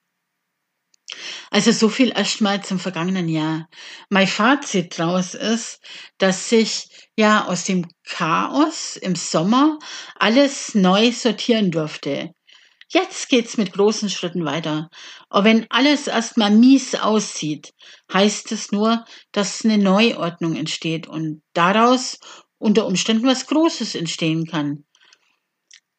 Also 1.49 1.71
so 1.71 1.89
viel 1.89 2.09
erstmal 2.09 2.63
zum 2.63 2.79
vergangenen 2.79 3.29
Jahr. 3.29 3.67
Mein 4.09 4.27
Fazit 4.27 4.99
daraus 4.99 5.33
ist, 5.33 5.79
dass 6.17 6.49
sich 6.49 6.89
ja 7.15 7.45
aus 7.45 7.63
dem 7.65 7.87
Chaos 8.03 8.95
im 8.97 9.15
Sommer 9.15 9.79
alles 10.15 10.75
neu 10.75 11.11
sortieren 11.11 11.71
durfte. 11.71 12.31
Jetzt 12.89 13.27
geht's 13.27 13.57
mit 13.57 13.73
großen 13.73 14.09
Schritten 14.09 14.45
weiter. 14.45 14.89
Aber 15.29 15.43
wenn 15.43 15.67
alles 15.69 16.07
erstmal 16.07 16.51
mies 16.51 16.95
aussieht, 16.95 17.73
heißt 18.13 18.51
es 18.53 18.71
nur, 18.71 19.03
dass 19.33 19.65
eine 19.65 19.77
Neuordnung 19.77 20.55
entsteht 20.55 21.07
und 21.07 21.41
daraus 21.53 22.17
unter 22.57 22.85
Umständen 22.85 23.27
was 23.27 23.45
Großes 23.47 23.95
entstehen 23.95 24.45
kann. 24.45 24.85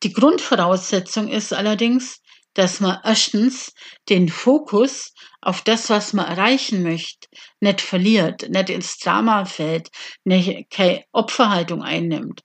Die 0.02 0.12
Grundvoraussetzung 0.12 1.28
ist 1.28 1.52
allerdings, 1.52 2.20
dass 2.58 2.80
man 2.80 2.98
erstens 3.04 3.72
den 4.08 4.28
Fokus 4.28 5.14
auf 5.40 5.62
das, 5.62 5.90
was 5.90 6.12
man 6.12 6.26
erreichen 6.26 6.82
möchte, 6.82 7.28
nicht 7.60 7.80
verliert, 7.80 8.48
nicht 8.48 8.68
ins 8.68 8.98
Drama 8.98 9.44
fällt, 9.44 9.90
nicht 10.24 10.68
keine 10.68 11.04
Opferhaltung 11.12 11.84
einnimmt. 11.84 12.42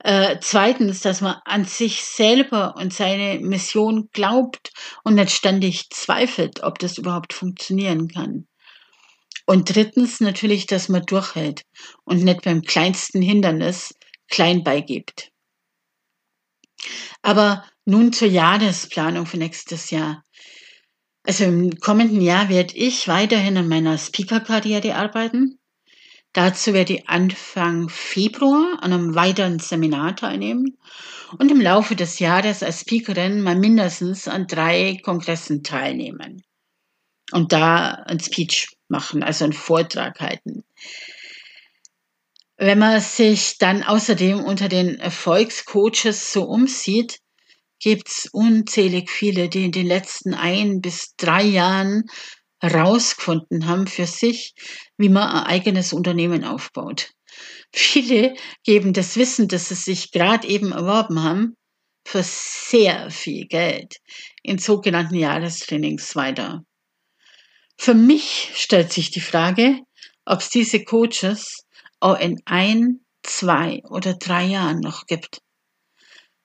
Äh, 0.00 0.36
zweitens, 0.42 1.00
dass 1.00 1.22
man 1.22 1.36
an 1.46 1.64
sich 1.64 2.04
selber 2.04 2.74
und 2.76 2.92
seine 2.92 3.40
Mission 3.40 4.10
glaubt 4.12 4.70
und 5.02 5.14
nicht 5.14 5.30
ständig 5.30 5.88
zweifelt, 5.88 6.62
ob 6.62 6.78
das 6.78 6.98
überhaupt 6.98 7.32
funktionieren 7.32 8.08
kann. 8.08 8.46
Und 9.46 9.74
drittens 9.74 10.20
natürlich, 10.20 10.66
dass 10.66 10.90
man 10.90 11.06
durchhält 11.06 11.62
und 12.04 12.22
nicht 12.22 12.42
beim 12.42 12.60
kleinsten 12.60 13.22
Hindernis 13.22 13.94
klein 14.28 14.62
beigibt. 14.62 15.30
Aber 17.22 17.64
nun 17.84 18.12
zur 18.12 18.28
Jahresplanung 18.28 19.26
für 19.26 19.38
nächstes 19.38 19.90
Jahr. 19.90 20.24
Also 21.24 21.44
im 21.44 21.78
kommenden 21.78 22.20
Jahr 22.20 22.48
werde 22.48 22.76
ich 22.76 23.06
weiterhin 23.08 23.56
an 23.56 23.68
meiner 23.68 23.96
Speaker-Karriere 23.98 24.94
arbeiten. 24.94 25.58
Dazu 26.32 26.72
werde 26.72 26.94
ich 26.94 27.08
Anfang 27.08 27.88
Februar 27.88 28.78
an 28.82 28.92
einem 28.92 29.14
weiteren 29.14 29.58
Seminar 29.58 30.16
teilnehmen 30.16 30.78
und 31.38 31.50
im 31.50 31.60
Laufe 31.60 31.94
des 31.94 32.18
Jahres 32.18 32.62
als 32.62 32.80
Speakerin 32.80 33.42
mal 33.42 33.56
mindestens 33.56 34.28
an 34.28 34.46
drei 34.46 34.98
Kongressen 35.02 35.62
teilnehmen 35.62 36.42
und 37.32 37.52
da 37.52 37.90
ein 38.06 38.18
Speech 38.18 38.68
machen, 38.88 39.22
also 39.22 39.44
einen 39.44 39.52
Vortrag 39.52 40.20
halten. 40.20 40.64
Wenn 42.56 42.78
man 42.78 43.00
sich 43.00 43.58
dann 43.58 43.82
außerdem 43.82 44.42
unter 44.42 44.68
den 44.68 45.00
Erfolgscoaches 45.00 46.32
so 46.32 46.44
umsieht, 46.44 47.18
gibt's 47.82 48.28
unzählig 48.32 49.10
viele, 49.10 49.48
die 49.48 49.64
in 49.64 49.72
den 49.72 49.86
letzten 49.86 50.32
ein 50.32 50.80
bis 50.80 51.14
drei 51.16 51.42
Jahren 51.42 52.04
herausgefunden 52.60 53.66
haben 53.66 53.88
für 53.88 54.06
sich, 54.06 54.54
wie 54.96 55.08
man 55.08 55.28
ein 55.28 55.46
eigenes 55.46 55.92
Unternehmen 55.92 56.44
aufbaut. 56.44 57.10
Viele 57.74 58.34
geben 58.62 58.92
das 58.92 59.16
Wissen, 59.16 59.48
das 59.48 59.68
sie 59.68 59.74
sich 59.74 60.12
gerade 60.12 60.46
eben 60.46 60.72
erworben 60.72 61.22
haben, 61.22 61.56
für 62.06 62.22
sehr 62.22 63.10
viel 63.10 63.46
Geld 63.46 63.96
in 64.42 64.58
sogenannten 64.58 65.14
Jahrestrainings 65.14 66.14
weiter. 66.16 66.64
Für 67.78 67.94
mich 67.94 68.50
stellt 68.54 68.92
sich 68.92 69.10
die 69.10 69.20
Frage, 69.20 69.80
ob 70.24 70.40
es 70.40 70.50
diese 70.50 70.84
Coaches 70.84 71.64
auch 72.00 72.18
in 72.18 72.40
ein, 72.44 73.00
zwei 73.22 73.82
oder 73.88 74.14
drei 74.14 74.44
Jahren 74.44 74.80
noch 74.80 75.06
gibt. 75.06 75.40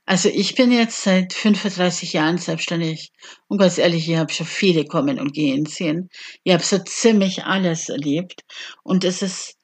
Also 0.09 0.29
ich 0.29 0.55
bin 0.55 0.71
jetzt 0.71 1.03
seit 1.03 1.33
35 1.33 2.13
Jahren 2.13 2.37
selbstständig 2.37 3.11
und 3.49 3.57
ganz 3.57 3.77
ehrlich, 3.77 4.07
ich 4.09 4.15
habe 4.15 4.31
schon 4.31 4.45
viele 4.45 4.85
kommen 4.85 5.19
und 5.19 5.33
gehen 5.33 5.65
sehen. 5.65 6.09
Ich 6.45 6.53
habe 6.53 6.63
so 6.63 6.77
ziemlich 6.77 7.43
alles 7.43 7.89
erlebt 7.89 8.45
und 8.83 9.03
es 9.03 9.21
ist 9.21 9.55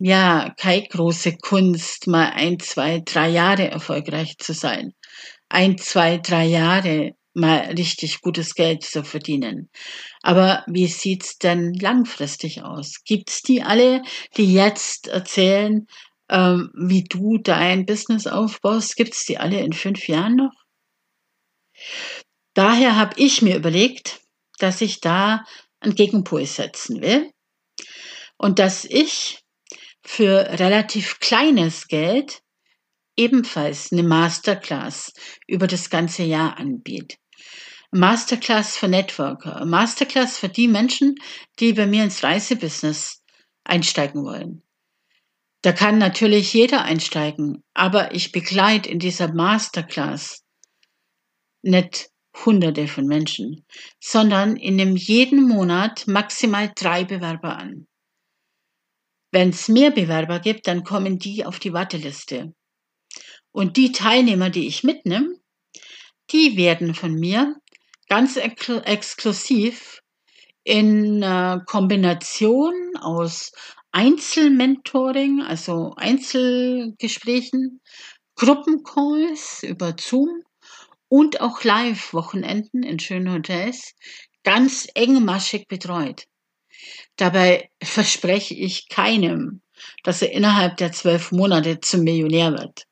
ja 0.00 0.52
keine 0.58 0.88
große 0.88 1.36
Kunst, 1.36 2.08
mal 2.08 2.30
ein, 2.30 2.58
zwei, 2.58 3.02
drei 3.04 3.28
Jahre 3.28 3.70
erfolgreich 3.70 4.36
zu 4.38 4.52
sein. 4.52 4.94
Ein, 5.48 5.78
zwei, 5.78 6.18
drei 6.18 6.46
Jahre 6.46 7.12
mal 7.34 7.58
richtig 7.76 8.20
gutes 8.20 8.56
Geld 8.56 8.82
zu 8.82 9.04
verdienen. 9.04 9.70
Aber 10.22 10.64
wie 10.66 10.88
sieht's 10.88 11.38
denn 11.38 11.72
langfristig 11.74 12.62
aus? 12.64 13.04
Gibt's 13.04 13.42
die 13.42 13.62
alle, 13.62 14.02
die 14.36 14.52
jetzt 14.52 15.06
erzählen, 15.06 15.86
ähm, 16.28 16.70
wie 16.74 17.04
du 17.04 17.38
dein 17.38 17.86
Business 17.86 18.26
aufbaust, 18.26 18.96
gibt 18.96 19.14
es 19.14 19.24
die 19.24 19.38
alle 19.38 19.60
in 19.60 19.72
fünf 19.72 20.08
Jahren 20.08 20.36
noch? 20.36 20.52
Daher 22.54 22.96
habe 22.96 23.14
ich 23.16 23.42
mir 23.42 23.56
überlegt, 23.56 24.20
dass 24.58 24.80
ich 24.80 25.00
da 25.00 25.44
einen 25.80 25.94
Gegenpol 25.94 26.44
setzen 26.44 27.00
will 27.00 27.30
und 28.36 28.58
dass 28.58 28.84
ich 28.84 29.40
für 30.02 30.58
relativ 30.58 31.20
kleines 31.20 31.86
Geld 31.86 32.40
ebenfalls 33.16 33.92
eine 33.92 34.02
Masterclass 34.02 35.12
über 35.46 35.66
das 35.66 35.90
ganze 35.90 36.22
Jahr 36.22 36.56
anbiete. 36.56 37.16
Masterclass 37.90 38.76
für 38.76 38.88
Networker, 38.88 39.64
Masterclass 39.64 40.38
für 40.38 40.48
die 40.48 40.68
Menschen, 40.68 41.16
die 41.58 41.72
bei 41.72 41.86
mir 41.86 42.04
ins 42.04 42.22
Reisebusiness 42.22 43.22
einsteigen 43.64 44.24
wollen. 44.24 44.62
Da 45.62 45.72
kann 45.72 45.98
natürlich 45.98 46.52
jeder 46.54 46.84
einsteigen, 46.84 47.64
aber 47.74 48.14
ich 48.14 48.30
begleite 48.30 48.88
in 48.88 48.98
dieser 49.00 49.32
Masterclass 49.32 50.44
nicht 51.62 52.10
hunderte 52.44 52.86
von 52.86 53.06
Menschen, 53.06 53.64
sondern 54.00 54.56
ich 54.56 54.70
nehme 54.70 54.96
jeden 54.96 55.48
Monat 55.48 56.06
maximal 56.06 56.70
drei 56.76 57.04
Bewerber 57.04 57.56
an. 57.56 57.88
Wenn 59.32 59.50
es 59.50 59.68
mehr 59.68 59.90
Bewerber 59.90 60.38
gibt, 60.38 60.68
dann 60.68 60.84
kommen 60.84 61.18
die 61.18 61.44
auf 61.44 61.58
die 61.58 61.72
Warteliste. 61.72 62.54
Und 63.50 63.76
die 63.76 63.92
Teilnehmer, 63.92 64.50
die 64.50 64.68
ich 64.68 64.84
mitnehme, 64.84 65.34
die 66.30 66.56
werden 66.56 66.94
von 66.94 67.14
mir 67.14 67.56
ganz 68.08 68.36
ex 68.36 68.68
exklusiv 68.68 70.02
in 70.64 71.22
äh, 71.22 71.58
Kombination 71.66 72.74
aus 73.00 73.52
Einzelmentoring, 73.92 75.42
also 75.42 75.94
Einzelgesprächen, 75.96 77.80
Gruppencalls 78.36 79.62
über 79.62 79.96
Zoom 79.98 80.42
und 81.08 81.40
auch 81.40 81.64
Live-Wochenenden 81.64 82.82
in 82.82 82.98
schönen 82.98 83.32
Hotels 83.32 83.94
ganz 84.44 84.86
engmaschig 84.94 85.66
betreut. 85.68 86.26
Dabei 87.16 87.70
verspreche 87.82 88.54
ich 88.54 88.88
keinem, 88.88 89.62
dass 90.04 90.22
er 90.22 90.32
innerhalb 90.32 90.76
der 90.76 90.92
zwölf 90.92 91.32
Monate 91.32 91.80
zum 91.80 92.02
Millionär 92.02 92.52
wird. 92.52 92.84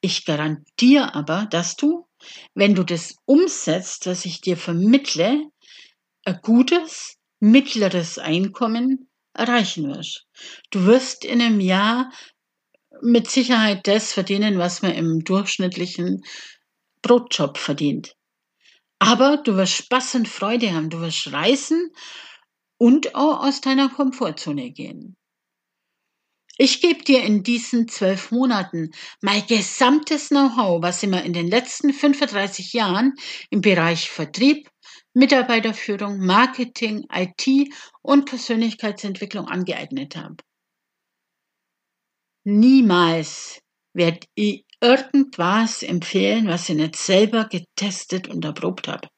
Ich 0.00 0.24
garantiere 0.24 1.14
aber, 1.14 1.46
dass 1.46 1.76
du, 1.76 2.06
wenn 2.54 2.74
du 2.74 2.84
das 2.84 3.16
umsetzt, 3.26 4.06
was 4.06 4.24
ich 4.24 4.40
dir 4.40 4.56
vermittle, 4.56 5.50
ein 6.24 6.38
gutes, 6.42 7.16
mittleres 7.40 8.18
Einkommen 8.18 9.08
erreichen 9.34 9.94
wirst. 9.94 10.26
Du 10.70 10.86
wirst 10.86 11.24
in 11.24 11.40
einem 11.40 11.60
Jahr 11.60 12.12
mit 13.02 13.30
Sicherheit 13.30 13.86
das 13.86 14.12
verdienen, 14.12 14.58
was 14.58 14.82
man 14.82 14.92
im 14.92 15.24
durchschnittlichen 15.24 16.24
Brotjob 17.02 17.58
verdient. 17.58 18.16
Aber 18.98 19.36
du 19.36 19.56
wirst 19.56 19.74
Spaß 19.74 20.14
und 20.14 20.28
Freude 20.28 20.72
haben, 20.72 20.88
du 20.88 21.00
wirst 21.00 21.32
reisen 21.32 21.90
und 22.78 23.14
auch 23.14 23.44
aus 23.44 23.60
deiner 23.60 23.88
Komfortzone 23.88 24.70
gehen. 24.70 25.16
Ich 26.56 26.80
gebe 26.80 27.02
dir 27.02 27.24
in 27.24 27.42
diesen 27.42 27.88
zwölf 27.88 28.30
Monaten 28.30 28.92
mein 29.20 29.44
gesamtes 29.46 30.28
Know-how, 30.28 30.80
was 30.82 31.02
ich 31.02 31.08
mir 31.08 31.24
in 31.24 31.32
den 31.32 31.48
letzten 31.48 31.92
35 31.92 32.72
Jahren 32.72 33.14
im 33.50 33.60
Bereich 33.60 34.08
Vertrieb, 34.08 34.70
Mitarbeiterführung, 35.14 36.18
Marketing, 36.18 37.06
IT 37.12 37.72
und 38.02 38.26
Persönlichkeitsentwicklung 38.26 39.46
angeeignet 39.46 40.16
habe. 40.16 40.36
Niemals 42.44 43.60
werde 43.94 44.26
ich 44.34 44.64
irgendwas 44.80 45.82
empfehlen, 45.82 46.48
was 46.48 46.68
ich 46.68 46.76
nicht 46.76 46.96
selber 46.96 47.46
getestet 47.46 48.28
und 48.28 48.44
erprobt 48.44 48.88
habe. 48.88 49.08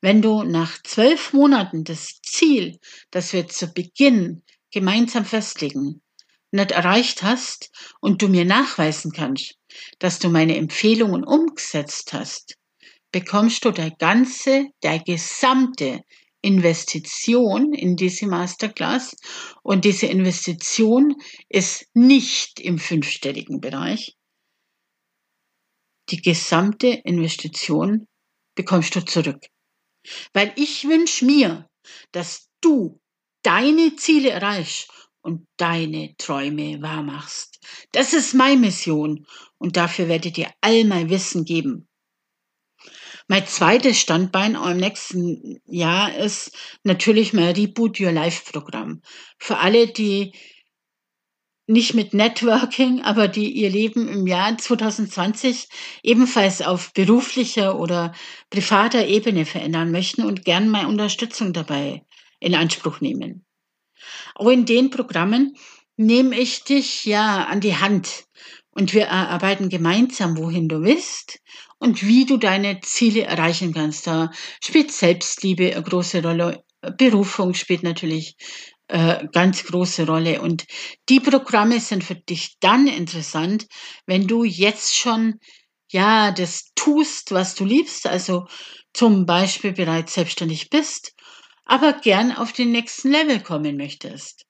Wenn 0.00 0.22
du 0.22 0.42
nach 0.44 0.80
zwölf 0.82 1.32
Monaten 1.32 1.84
das 1.84 2.20
Ziel, 2.22 2.78
das 3.10 3.32
wir 3.32 3.48
zu 3.48 3.72
Beginn 3.72 4.42
gemeinsam 4.70 5.24
festlegen, 5.24 6.02
nicht 6.50 6.70
erreicht 6.70 7.22
hast 7.22 7.70
und 8.00 8.20
du 8.20 8.28
mir 8.28 8.44
nachweisen 8.44 9.12
kannst, 9.12 9.58
dass 9.98 10.18
du 10.18 10.28
meine 10.28 10.56
Empfehlungen 10.56 11.24
umgesetzt 11.24 12.12
hast, 12.12 12.56
bekommst 13.12 13.64
du 13.64 13.70
der 13.70 13.90
ganze, 13.90 14.68
der 14.82 14.98
gesamte 14.98 16.02
Investition 16.42 17.72
in 17.72 17.96
diese 17.96 18.26
Masterclass. 18.26 19.16
Und 19.62 19.84
diese 19.84 20.06
Investition 20.06 21.14
ist 21.48 21.86
nicht 21.94 22.58
im 22.58 22.78
fünfstelligen 22.78 23.60
Bereich. 23.60 24.16
Die 26.10 26.20
gesamte 26.20 26.88
Investition 26.88 28.06
bekommst 28.56 28.96
du 28.96 29.04
zurück. 29.04 29.46
Weil 30.32 30.52
ich 30.56 30.84
wünsche 30.84 31.24
mir, 31.24 31.68
dass 32.10 32.48
du 32.60 33.00
deine 33.42 33.94
Ziele 33.96 34.30
erreichst 34.30 34.90
und 35.22 35.46
deine 35.56 36.14
Träume 36.16 36.82
wahrmachst. 36.82 37.60
Das 37.92 38.12
ist 38.12 38.34
meine 38.34 38.60
Mission 38.60 39.26
und 39.58 39.76
dafür 39.76 40.08
werde 40.08 40.28
ich 40.28 40.34
dir 40.34 40.52
all 40.60 40.84
mein 40.84 41.08
Wissen 41.08 41.44
geben. 41.44 41.88
Mein 43.28 43.46
zweites 43.46 43.98
Standbein 43.98 44.54
im 44.54 44.76
nächsten 44.76 45.60
Jahr 45.66 46.14
ist 46.14 46.56
natürlich 46.82 47.32
mein 47.32 47.54
Reboot 47.54 48.00
Your 48.00 48.12
Life 48.12 48.52
Programm. 48.52 49.02
Für 49.38 49.58
alle, 49.58 49.86
die 49.86 50.32
nicht 51.66 51.94
mit 51.94 52.12
Networking, 52.12 53.02
aber 53.02 53.28
die 53.28 53.50
ihr 53.50 53.70
Leben 53.70 54.08
im 54.08 54.26
Jahr 54.26 54.58
2020 54.58 55.68
ebenfalls 56.02 56.60
auf 56.60 56.92
beruflicher 56.92 57.78
oder 57.78 58.12
privater 58.50 59.06
Ebene 59.06 59.46
verändern 59.46 59.92
möchten 59.92 60.24
und 60.24 60.44
gern 60.44 60.68
meine 60.68 60.88
Unterstützung 60.88 61.52
dabei 61.52 62.04
in 62.40 62.54
Anspruch 62.54 63.00
nehmen. 63.00 63.44
Auch 64.34 64.48
in 64.48 64.66
den 64.66 64.90
Programmen 64.90 65.56
nehme 65.96 66.36
ich 66.36 66.64
dich 66.64 67.04
ja 67.04 67.44
an 67.44 67.60
die 67.60 67.76
Hand 67.76 68.24
und 68.72 68.92
wir 68.92 69.04
erarbeiten 69.04 69.68
gemeinsam, 69.68 70.36
wohin 70.36 70.68
du 70.68 70.82
willst 70.82 71.40
und 71.82 72.06
wie 72.06 72.24
du 72.26 72.36
deine 72.36 72.80
Ziele 72.80 73.22
erreichen 73.22 73.74
kannst. 73.74 74.06
Da 74.06 74.30
spielt 74.62 74.92
Selbstliebe 74.92 75.72
eine 75.72 75.82
große 75.82 76.22
Rolle. 76.22 76.62
Berufung 76.96 77.54
spielt 77.54 77.82
natürlich 77.82 78.36
äh, 78.86 79.26
ganz 79.32 79.64
große 79.64 80.06
Rolle. 80.06 80.42
Und 80.42 80.64
die 81.08 81.18
Programme 81.18 81.80
sind 81.80 82.04
für 82.04 82.14
dich 82.14 82.56
dann 82.60 82.86
interessant, 82.86 83.66
wenn 84.06 84.28
du 84.28 84.44
jetzt 84.44 84.96
schon 84.96 85.40
ja 85.90 86.30
das 86.30 86.70
tust, 86.76 87.32
was 87.32 87.56
du 87.56 87.64
liebst, 87.64 88.06
also 88.06 88.46
zum 88.92 89.26
Beispiel 89.26 89.72
bereits 89.72 90.14
selbstständig 90.14 90.70
bist, 90.70 91.14
aber 91.64 91.94
gern 91.94 92.30
auf 92.30 92.52
den 92.52 92.70
nächsten 92.70 93.10
Level 93.10 93.40
kommen 93.40 93.76
möchtest. 93.76 94.46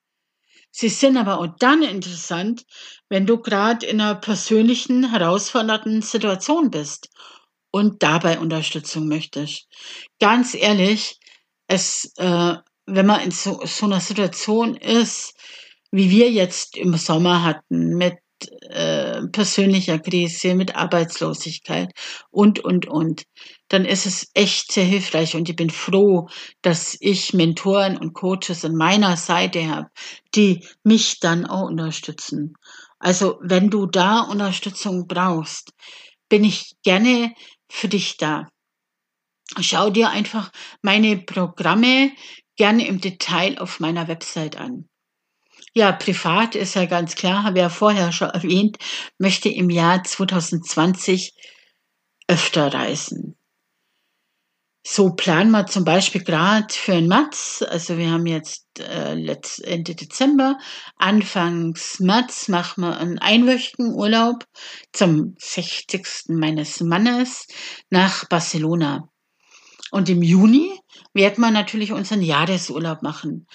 Sie 0.72 0.88
sind 0.88 1.18
aber 1.18 1.38
auch 1.38 1.48
dann 1.58 1.82
interessant, 1.82 2.64
wenn 3.10 3.26
du 3.26 3.38
gerade 3.38 3.84
in 3.86 4.00
einer 4.00 4.14
persönlichen, 4.14 5.10
herausfordernden 5.10 6.00
Situation 6.00 6.70
bist 6.70 7.10
und 7.70 8.02
dabei 8.02 8.38
Unterstützung 8.38 9.06
möchtest. 9.06 9.68
Ganz 10.18 10.54
ehrlich, 10.54 11.20
es, 11.66 12.12
äh, 12.16 12.54
wenn 12.86 13.06
man 13.06 13.20
in 13.20 13.30
so, 13.30 13.60
so 13.66 13.84
einer 13.86 14.00
Situation 14.00 14.74
ist, 14.76 15.34
wie 15.90 16.10
wir 16.10 16.30
jetzt 16.30 16.76
im 16.78 16.96
Sommer 16.96 17.44
hatten, 17.44 17.96
mit 17.96 18.18
äh, 18.70 19.01
persönlicher 19.30 19.98
Krise, 19.98 20.54
mit 20.54 20.74
Arbeitslosigkeit 20.74 21.92
und, 22.30 22.60
und, 22.60 22.86
und, 22.86 23.24
dann 23.68 23.84
ist 23.84 24.06
es 24.06 24.30
echt 24.34 24.72
sehr 24.72 24.84
hilfreich 24.84 25.34
und 25.34 25.48
ich 25.48 25.56
bin 25.56 25.70
froh, 25.70 26.28
dass 26.60 26.96
ich 27.00 27.32
Mentoren 27.32 27.96
und 27.96 28.12
Coaches 28.12 28.64
an 28.64 28.74
meiner 28.74 29.16
Seite 29.16 29.68
habe, 29.68 29.88
die 30.34 30.66
mich 30.82 31.20
dann 31.20 31.46
auch 31.46 31.68
unterstützen. 31.68 32.54
Also 32.98 33.38
wenn 33.42 33.70
du 33.70 33.86
da 33.86 34.20
Unterstützung 34.20 35.06
brauchst, 35.06 35.72
bin 36.28 36.44
ich 36.44 36.72
gerne 36.82 37.34
für 37.70 37.88
dich 37.88 38.16
da. 38.16 38.48
Schau 39.60 39.90
dir 39.90 40.10
einfach 40.10 40.50
meine 40.82 41.18
Programme 41.18 42.12
gerne 42.56 42.86
im 42.86 43.00
Detail 43.00 43.58
auf 43.58 43.80
meiner 43.80 44.08
Website 44.08 44.56
an. 44.56 44.88
Ja, 45.74 45.92
privat 45.92 46.54
ist 46.54 46.74
ja 46.74 46.84
ganz 46.84 47.14
klar, 47.14 47.44
habe 47.44 47.60
ja 47.60 47.70
vorher 47.70 48.12
schon 48.12 48.28
erwähnt, 48.28 48.76
möchte 49.18 49.48
im 49.48 49.70
Jahr 49.70 50.04
2020 50.04 51.34
öfter 52.28 52.74
reisen. 52.74 53.36
So 54.84 55.10
planen 55.14 55.52
wir 55.52 55.66
zum 55.66 55.84
Beispiel 55.84 56.24
gerade 56.24 56.66
für 56.74 56.92
den 56.92 57.06
März, 57.06 57.64
also 57.66 57.96
wir 57.96 58.10
haben 58.10 58.26
jetzt 58.26 58.66
äh, 58.80 59.12
Ende 59.62 59.94
Dezember, 59.94 60.58
Anfangs 60.96 62.00
März 62.00 62.48
machen 62.48 62.82
wir 62.82 62.98
einen 62.98 63.18
einwöchigen 63.20 63.94
Urlaub 63.94 64.44
zum 64.92 65.36
60. 65.38 66.24
meines 66.28 66.80
Mannes 66.80 67.46
nach 67.90 68.28
Barcelona. 68.28 69.08
Und 69.92 70.08
im 70.08 70.22
Juni 70.22 70.78
werden 71.14 71.40
wir 71.42 71.50
natürlich 71.50 71.92
unseren 71.92 72.22
Jahresurlaub 72.22 73.02
machen. 73.02 73.46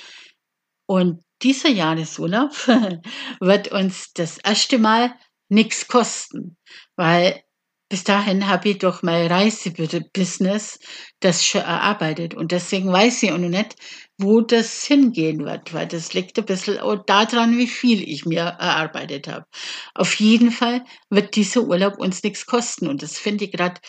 Und 0.85 1.26
dieser 1.43 1.69
Jahresurlaub 1.69 2.51
wird 3.39 3.69
uns 3.69 4.13
das 4.13 4.37
erste 4.39 4.79
Mal 4.79 5.13
nichts 5.49 5.87
kosten, 5.87 6.57
weil 6.95 7.41
bis 7.89 8.03
dahin 8.03 8.47
habe 8.47 8.69
ich 8.69 8.79
doch 8.79 9.01
mein 9.01 9.27
Reisebusiness 9.27 10.79
das 11.21 11.45
schon 11.45 11.61
erarbeitet 11.61 12.33
und 12.33 12.51
deswegen 12.51 12.91
weiß 12.91 13.23
ich 13.23 13.31
auch 13.31 13.37
noch 13.37 13.47
nicht, 13.47 13.75
wo 14.17 14.41
das 14.41 14.83
hingehen 14.83 15.45
wird, 15.45 15.73
weil 15.73 15.87
das 15.87 16.13
liegt 16.13 16.37
ein 16.37 16.45
bisschen 16.45 16.79
auch 16.79 17.05
daran, 17.05 17.57
wie 17.57 17.67
viel 17.67 18.03
ich 18.03 18.25
mir 18.25 18.41
erarbeitet 18.41 19.27
habe. 19.29 19.45
Auf 19.93 20.15
jeden 20.15 20.51
Fall 20.51 20.83
wird 21.09 21.35
dieser 21.37 21.61
Urlaub 21.61 21.97
uns 21.97 22.23
nichts 22.23 22.45
kosten 22.45 22.87
und 22.87 23.01
das 23.03 23.17
finde 23.17 23.45
ich 23.45 23.51
gerade 23.51 23.79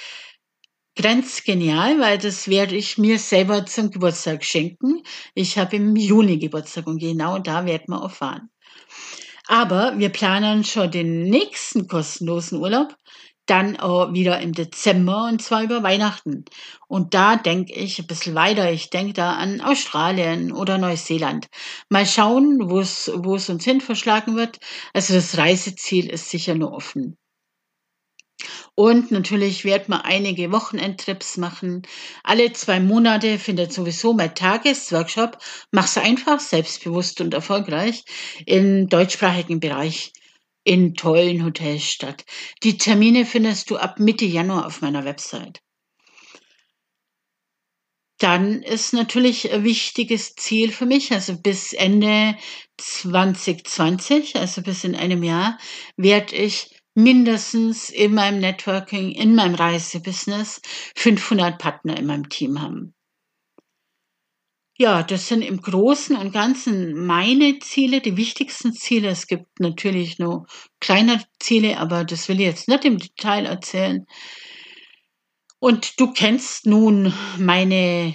ganz 1.00 1.44
genial, 1.44 2.00
weil 2.00 2.18
das 2.18 2.48
werde 2.48 2.76
ich 2.76 2.98
mir 2.98 3.18
selber 3.18 3.64
zum 3.66 3.90
Geburtstag 3.90 4.44
schenken. 4.44 5.02
Ich 5.34 5.56
habe 5.58 5.76
im 5.76 5.96
Juni 5.96 6.38
Geburtstag 6.38 6.86
und 6.86 6.98
genau 6.98 7.38
da 7.38 7.64
werden 7.64 7.86
wir 7.88 8.02
auch 8.02 8.10
fahren. 8.10 8.50
Aber 9.46 9.98
wir 9.98 10.10
planen 10.10 10.64
schon 10.64 10.90
den 10.90 11.24
nächsten 11.24 11.88
kostenlosen 11.88 12.58
Urlaub 12.58 12.94
dann 13.46 13.78
auch 13.78 14.12
wieder 14.12 14.40
im 14.40 14.52
Dezember 14.52 15.24
und 15.24 15.40
zwar 15.40 15.62
über 15.62 15.82
Weihnachten. 15.82 16.44
Und 16.86 17.14
da 17.14 17.36
denke 17.36 17.72
ich 17.72 17.98
ein 17.98 18.06
bisschen 18.06 18.34
weiter. 18.34 18.70
Ich 18.70 18.90
denke 18.90 19.14
da 19.14 19.36
an 19.36 19.60
Australien 19.62 20.52
oder 20.52 20.76
Neuseeland. 20.76 21.48
Mal 21.88 22.04
schauen, 22.04 22.70
wo 22.70 22.80
es 22.80 23.48
uns 23.48 23.64
hin 23.64 23.80
verschlagen 23.80 24.36
wird. 24.36 24.58
Also 24.92 25.14
das 25.14 25.38
Reiseziel 25.38 26.10
ist 26.10 26.28
sicher 26.28 26.54
nur 26.54 26.72
offen. 26.72 27.16
Und 28.74 29.10
natürlich 29.10 29.64
wird 29.64 29.88
man 29.88 30.02
einige 30.02 30.52
Wochenendtrips 30.52 31.36
machen. 31.36 31.82
Alle 32.22 32.52
zwei 32.52 32.78
Monate 32.78 33.38
findet 33.38 33.72
sowieso 33.72 34.14
mein 34.14 34.34
Tagesworkshop 34.34 35.38
Mach's 35.72 35.98
einfach, 35.98 36.38
selbstbewusst 36.40 37.20
und 37.20 37.34
erfolgreich 37.34 38.04
im 38.46 38.88
deutschsprachigen 38.88 39.60
Bereich 39.60 40.12
in 40.64 40.94
tollen 40.94 41.44
Hotels 41.44 41.84
statt. 41.84 42.24
Die 42.62 42.78
Termine 42.78 43.24
findest 43.26 43.70
du 43.70 43.76
ab 43.76 43.98
Mitte 43.98 44.26
Januar 44.26 44.66
auf 44.66 44.80
meiner 44.80 45.04
Website. 45.04 45.60
Dann 48.18 48.62
ist 48.62 48.92
natürlich 48.92 49.52
ein 49.52 49.62
wichtiges 49.62 50.34
Ziel 50.34 50.72
für 50.72 50.86
mich, 50.86 51.12
also 51.12 51.36
bis 51.36 51.72
Ende 51.72 52.36
2020, 52.76 54.36
also 54.36 54.60
bis 54.62 54.82
in 54.82 54.96
einem 54.96 55.22
Jahr, 55.22 55.56
werde 55.96 56.34
ich 56.34 56.77
mindestens 56.98 57.90
in 57.90 58.12
meinem 58.12 58.40
Networking, 58.40 59.12
in 59.12 59.36
meinem 59.36 59.54
Reisebusiness 59.54 60.60
500 60.96 61.56
Partner 61.56 61.96
in 61.96 62.06
meinem 62.06 62.28
Team 62.28 62.60
haben. 62.60 62.92
Ja, 64.76 65.04
das 65.04 65.28
sind 65.28 65.42
im 65.42 65.60
Großen 65.60 66.16
und 66.16 66.32
Ganzen 66.32 67.06
meine 67.06 67.60
Ziele, 67.60 68.00
die 68.00 68.16
wichtigsten 68.16 68.72
Ziele. 68.72 69.10
Es 69.10 69.28
gibt 69.28 69.60
natürlich 69.60 70.18
noch 70.18 70.46
kleinere 70.80 71.22
Ziele, 71.38 71.78
aber 71.78 72.04
das 72.04 72.28
will 72.28 72.40
ich 72.40 72.46
jetzt 72.46 72.68
nicht 72.68 72.84
im 72.84 72.98
Detail 72.98 73.46
erzählen. 73.46 74.04
Und 75.60 76.00
du 76.00 76.12
kennst 76.12 76.66
nun 76.66 77.14
meine 77.38 78.14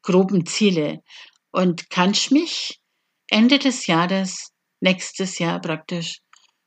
groben 0.00 0.46
Ziele 0.46 1.02
und 1.50 1.90
kannst 1.90 2.32
mich 2.32 2.80
Ende 3.28 3.58
des 3.58 3.86
Jahres, 3.86 4.52
nächstes 4.80 5.38
Jahr 5.38 5.60
praktisch, 5.60 6.20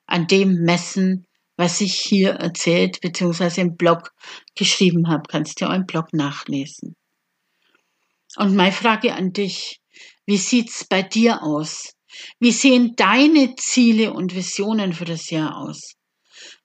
an 0.05 0.27
dem 0.27 0.63
messen, 0.63 1.25
was 1.59 1.81
ich 1.81 1.99
hier 1.99 2.35
erzählt 2.35 3.01
bzw. 3.01 3.59
im 3.59 3.75
Blog 3.75 4.13
geschrieben 4.55 5.09
habe. 5.09 5.23
Kannst 5.27 5.59
du 5.59 5.67
auch 5.67 5.73
im 5.73 5.85
Blog 5.85 6.13
nachlesen. 6.13 6.95
Und 8.37 8.55
meine 8.55 8.71
Frage 8.71 9.13
an 9.13 9.33
dich, 9.33 9.81
wie 10.25 10.37
sieht's 10.37 10.85
bei 10.85 11.01
dir 11.01 11.43
aus? 11.43 11.95
Wie 12.39 12.53
sehen 12.53 12.95
deine 12.95 13.57
Ziele 13.57 14.13
und 14.13 14.35
Visionen 14.35 14.93
für 14.93 15.03
das 15.03 15.29
Jahr 15.31 15.57
aus? 15.57 15.95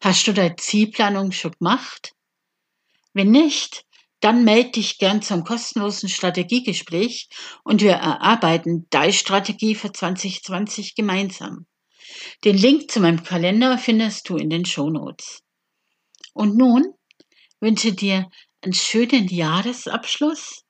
Hast 0.00 0.28
du 0.28 0.32
deine 0.32 0.54
Zielplanung 0.54 1.32
schon 1.32 1.56
gemacht? 1.58 2.12
Wenn 3.14 3.32
nicht, 3.32 3.84
dann 4.20 4.44
melde 4.44 4.70
dich 4.70 4.98
gern 4.98 5.22
zum 5.22 5.42
kostenlosen 5.42 6.08
Strategiegespräch 6.08 7.28
und 7.64 7.82
wir 7.82 7.94
erarbeiten 7.94 8.86
deine 8.90 9.12
Strategie 9.12 9.74
für 9.74 9.92
2020 9.92 10.94
gemeinsam. 10.94 11.66
Den 12.44 12.56
Link 12.56 12.90
zu 12.90 13.00
meinem 13.00 13.22
Kalender 13.22 13.78
findest 13.78 14.28
du 14.28 14.36
in 14.36 14.50
den 14.50 14.64
Shownotes. 14.64 15.42
Und 16.32 16.56
nun 16.56 16.84
wünsche 17.60 17.92
dir 17.92 18.28
einen 18.62 18.74
schönen 18.74 19.28
Jahresabschluss. 19.28 20.64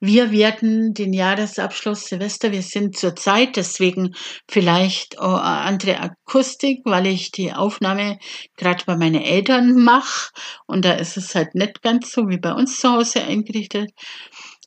Wir 0.00 0.32
werden 0.32 0.92
den 0.92 1.12
Jahresabschluss 1.12 2.06
Silvester, 2.06 2.52
wir 2.52 2.62
sind 2.62 2.96
zur 2.96 3.16
Zeit, 3.16 3.56
deswegen 3.56 4.14
vielleicht 4.48 5.18
eine 5.18 5.40
andere 5.40 6.00
Akustik, 6.00 6.80
weil 6.84 7.06
ich 7.06 7.30
die 7.30 7.52
Aufnahme 7.52 8.18
gerade 8.56 8.84
bei 8.84 8.96
meinen 8.96 9.22
Eltern 9.22 9.82
mache 9.82 10.30
und 10.66 10.84
da 10.84 10.92
ist 10.94 11.16
es 11.16 11.34
halt 11.34 11.54
nicht 11.54 11.80
ganz 11.82 12.12
so 12.12 12.28
wie 12.28 12.38
bei 12.38 12.52
uns 12.52 12.80
zu 12.80 12.90
Hause 12.90 13.22
eingerichtet. 13.22 13.92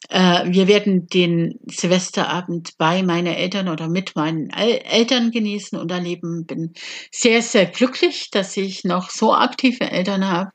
Äh, 0.10 0.46
wir 0.52 0.68
werden 0.68 1.08
den 1.08 1.60
Silvesterabend 1.68 2.78
bei 2.78 3.04
meinen 3.04 3.34
Eltern 3.34 3.68
oder 3.70 3.90
mit 3.90 4.16
meinen 4.16 4.50
Eltern 4.50 5.32
genießen 5.32 5.78
und 5.78 5.92
erleben. 5.92 6.46
Bin 6.46 6.74
sehr, 7.12 7.42
sehr 7.42 7.66
glücklich, 7.66 8.30
dass 8.32 8.56
ich 8.58 8.84
noch 8.84 9.10
so 9.10 9.34
aktive 9.34 9.90
Eltern 9.90 10.28
habe 10.28 10.52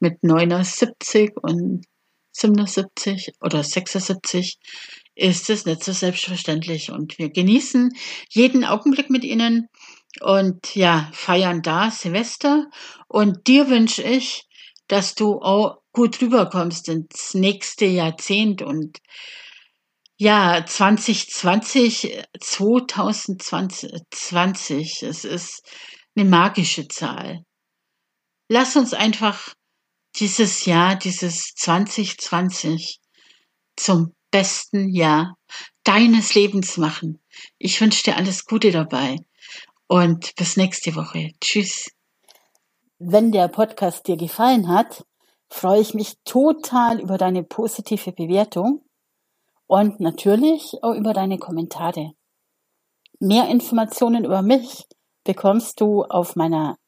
mit 0.00 0.22
79 0.22 1.32
und 1.42 1.84
77 2.32 3.32
oder 3.40 3.62
76 3.62 4.58
ist 5.14 5.48
es 5.48 5.64
nicht 5.64 5.82
so 5.82 5.92
selbstverständlich. 5.92 6.90
Und 6.90 7.18
wir 7.18 7.30
genießen 7.30 7.92
jeden 8.28 8.64
Augenblick 8.64 9.08
mit 9.08 9.24
Ihnen 9.24 9.68
und 10.20 10.74
ja, 10.74 11.10
feiern 11.12 11.62
da 11.62 11.90
Silvester. 11.90 12.66
Und 13.08 13.46
dir 13.46 13.70
wünsche 13.70 14.02
ich, 14.02 14.46
dass 14.88 15.14
du 15.14 15.40
auch 15.40 15.78
gut 15.96 16.20
rüberkommst 16.20 16.88
ins 16.90 17.32
nächste 17.32 17.86
Jahrzehnt 17.86 18.60
und 18.60 18.98
ja, 20.18 20.66
2020, 20.66 22.22
2020, 22.38 25.02
es 25.02 25.24
ist 25.24 25.62
eine 26.14 26.28
magische 26.28 26.86
Zahl. 26.88 27.46
Lass 28.50 28.76
uns 28.76 28.92
einfach 28.92 29.54
dieses 30.16 30.66
Jahr, 30.66 30.96
dieses 30.96 31.54
2020 31.54 33.00
zum 33.76 34.12
besten 34.30 34.90
Jahr 34.90 35.38
deines 35.82 36.34
Lebens 36.34 36.76
machen. 36.76 37.22
Ich 37.56 37.80
wünsche 37.80 38.02
dir 38.02 38.16
alles 38.16 38.44
Gute 38.44 38.70
dabei 38.70 39.16
und 39.86 40.34
bis 40.36 40.58
nächste 40.58 40.94
Woche. 40.94 41.30
Tschüss. 41.40 41.90
Wenn 42.98 43.32
der 43.32 43.48
Podcast 43.48 44.06
dir 44.06 44.18
gefallen 44.18 44.68
hat, 44.68 45.02
freue 45.48 45.80
ich 45.80 45.94
mich 45.94 46.18
total 46.24 47.00
über 47.00 47.18
deine 47.18 47.42
positive 47.42 48.12
Bewertung 48.12 48.84
und 49.66 49.98
natürlich 50.00 50.78
auch 50.82 50.94
über 50.94 51.12
deine 51.12 51.38
Kommentare. 51.38 52.12
Mehr 53.18 53.48
Informationen 53.48 54.24
über 54.24 54.42
mich 54.42 54.86
bekommst 55.24 55.80
du 55.80 56.04
auf 56.04 56.36
meiner 56.36 56.78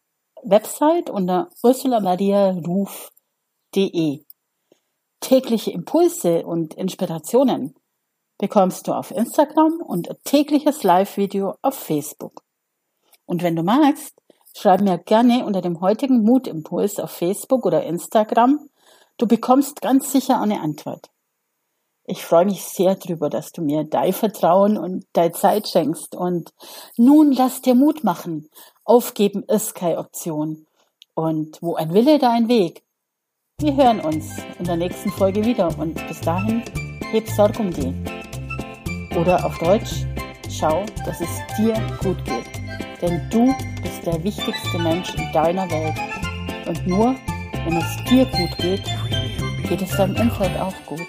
Website 0.43 1.11
unter 1.11 1.51
ursulamariaruf.de. 1.63 4.25
Tägliche 5.21 5.73
Impulse 5.73 6.47
und 6.47 6.75
Inspirationen 6.75 7.75
bekommst 8.39 8.87
du 8.87 8.93
auf 8.93 9.11
Instagram 9.11 9.81
und 9.81 10.09
tägliches 10.25 10.85
Live-Video 10.85 11.57
auf 11.61 11.75
Facebook. 11.75 12.43
Und 13.27 13.43
wenn 13.43 13.57
du 13.57 13.63
magst, 13.63 14.15
schreib 14.59 14.81
mir 14.81 14.99
gerne 14.99 15.45
unter 15.45 15.61
dem 15.61 15.81
heutigen 15.81 16.23
Mutimpuls 16.25 16.99
auf 16.99 17.13
Facebook 17.13 17.65
oder 17.65 17.85
Instagram. 17.85 18.69
Du 19.17 19.27
bekommst 19.27 19.81
ganz 19.81 20.11
sicher 20.11 20.41
eine 20.41 20.61
Antwort. 20.61 21.11
Ich 22.05 22.25
freue 22.25 22.47
mich 22.47 22.65
sehr 22.65 22.95
drüber, 22.95 23.29
dass 23.29 23.53
du 23.53 23.63
mir 23.63 23.85
dein 23.85 24.13
Vertrauen 24.13 24.79
und 24.79 25.05
deine 25.13 25.33
Zeit 25.33 25.69
schenkst. 25.69 26.17
Und 26.17 26.53
nun 26.97 27.33
lass 27.33 27.61
dir 27.61 27.75
Mut 27.75 28.03
machen. 28.03 28.49
Aufgeben 28.85 29.45
ist 29.45 29.75
keine 29.75 29.99
Option. 29.99 30.67
Und 31.15 31.59
wo 31.61 31.75
ein 31.77 31.93
Wille, 31.93 32.19
da 32.19 32.33
ein 32.33 32.49
Weg. 32.49 32.83
Wir 33.61 33.77
hören 33.77 34.01
uns 34.01 34.25
in 34.59 34.65
der 34.65 34.77
nächsten 34.77 35.11
Folge 35.11 35.45
wieder 35.45 35.77
und 35.79 35.95
bis 36.09 36.21
dahin 36.21 36.63
heb 37.11 37.29
Sorg 37.29 37.59
um 37.61 37.71
die. 37.73 37.95
Oder 39.19 39.45
auf 39.45 39.59
Deutsch, 39.59 40.07
schau, 40.49 40.85
dass 41.05 41.21
es 41.21 41.29
dir 41.59 41.75
gut 42.03 42.25
geht. 42.25 42.58
Denn 43.01 43.21
du 43.31 43.55
bist 43.83 44.05
der 44.05 44.23
wichtigste 44.25 44.79
Mensch 44.79 45.15
in 45.15 45.33
deiner 45.33 45.71
Welt. 45.71 45.95
Und 46.67 46.87
nur 46.87 47.15
wenn 47.65 47.77
es 47.77 48.05
dir 48.09 48.25
gut 48.27 48.57
geht, 48.59 48.85
geht 49.69 49.83
es 49.83 49.97
deinem 49.97 50.17
Umfeld 50.17 50.59
auch 50.59 50.75
gut. 50.87 51.07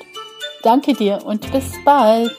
Danke 0.63 0.93
dir 0.93 1.25
und 1.25 1.51
bis 1.51 1.71
bald. 1.85 2.35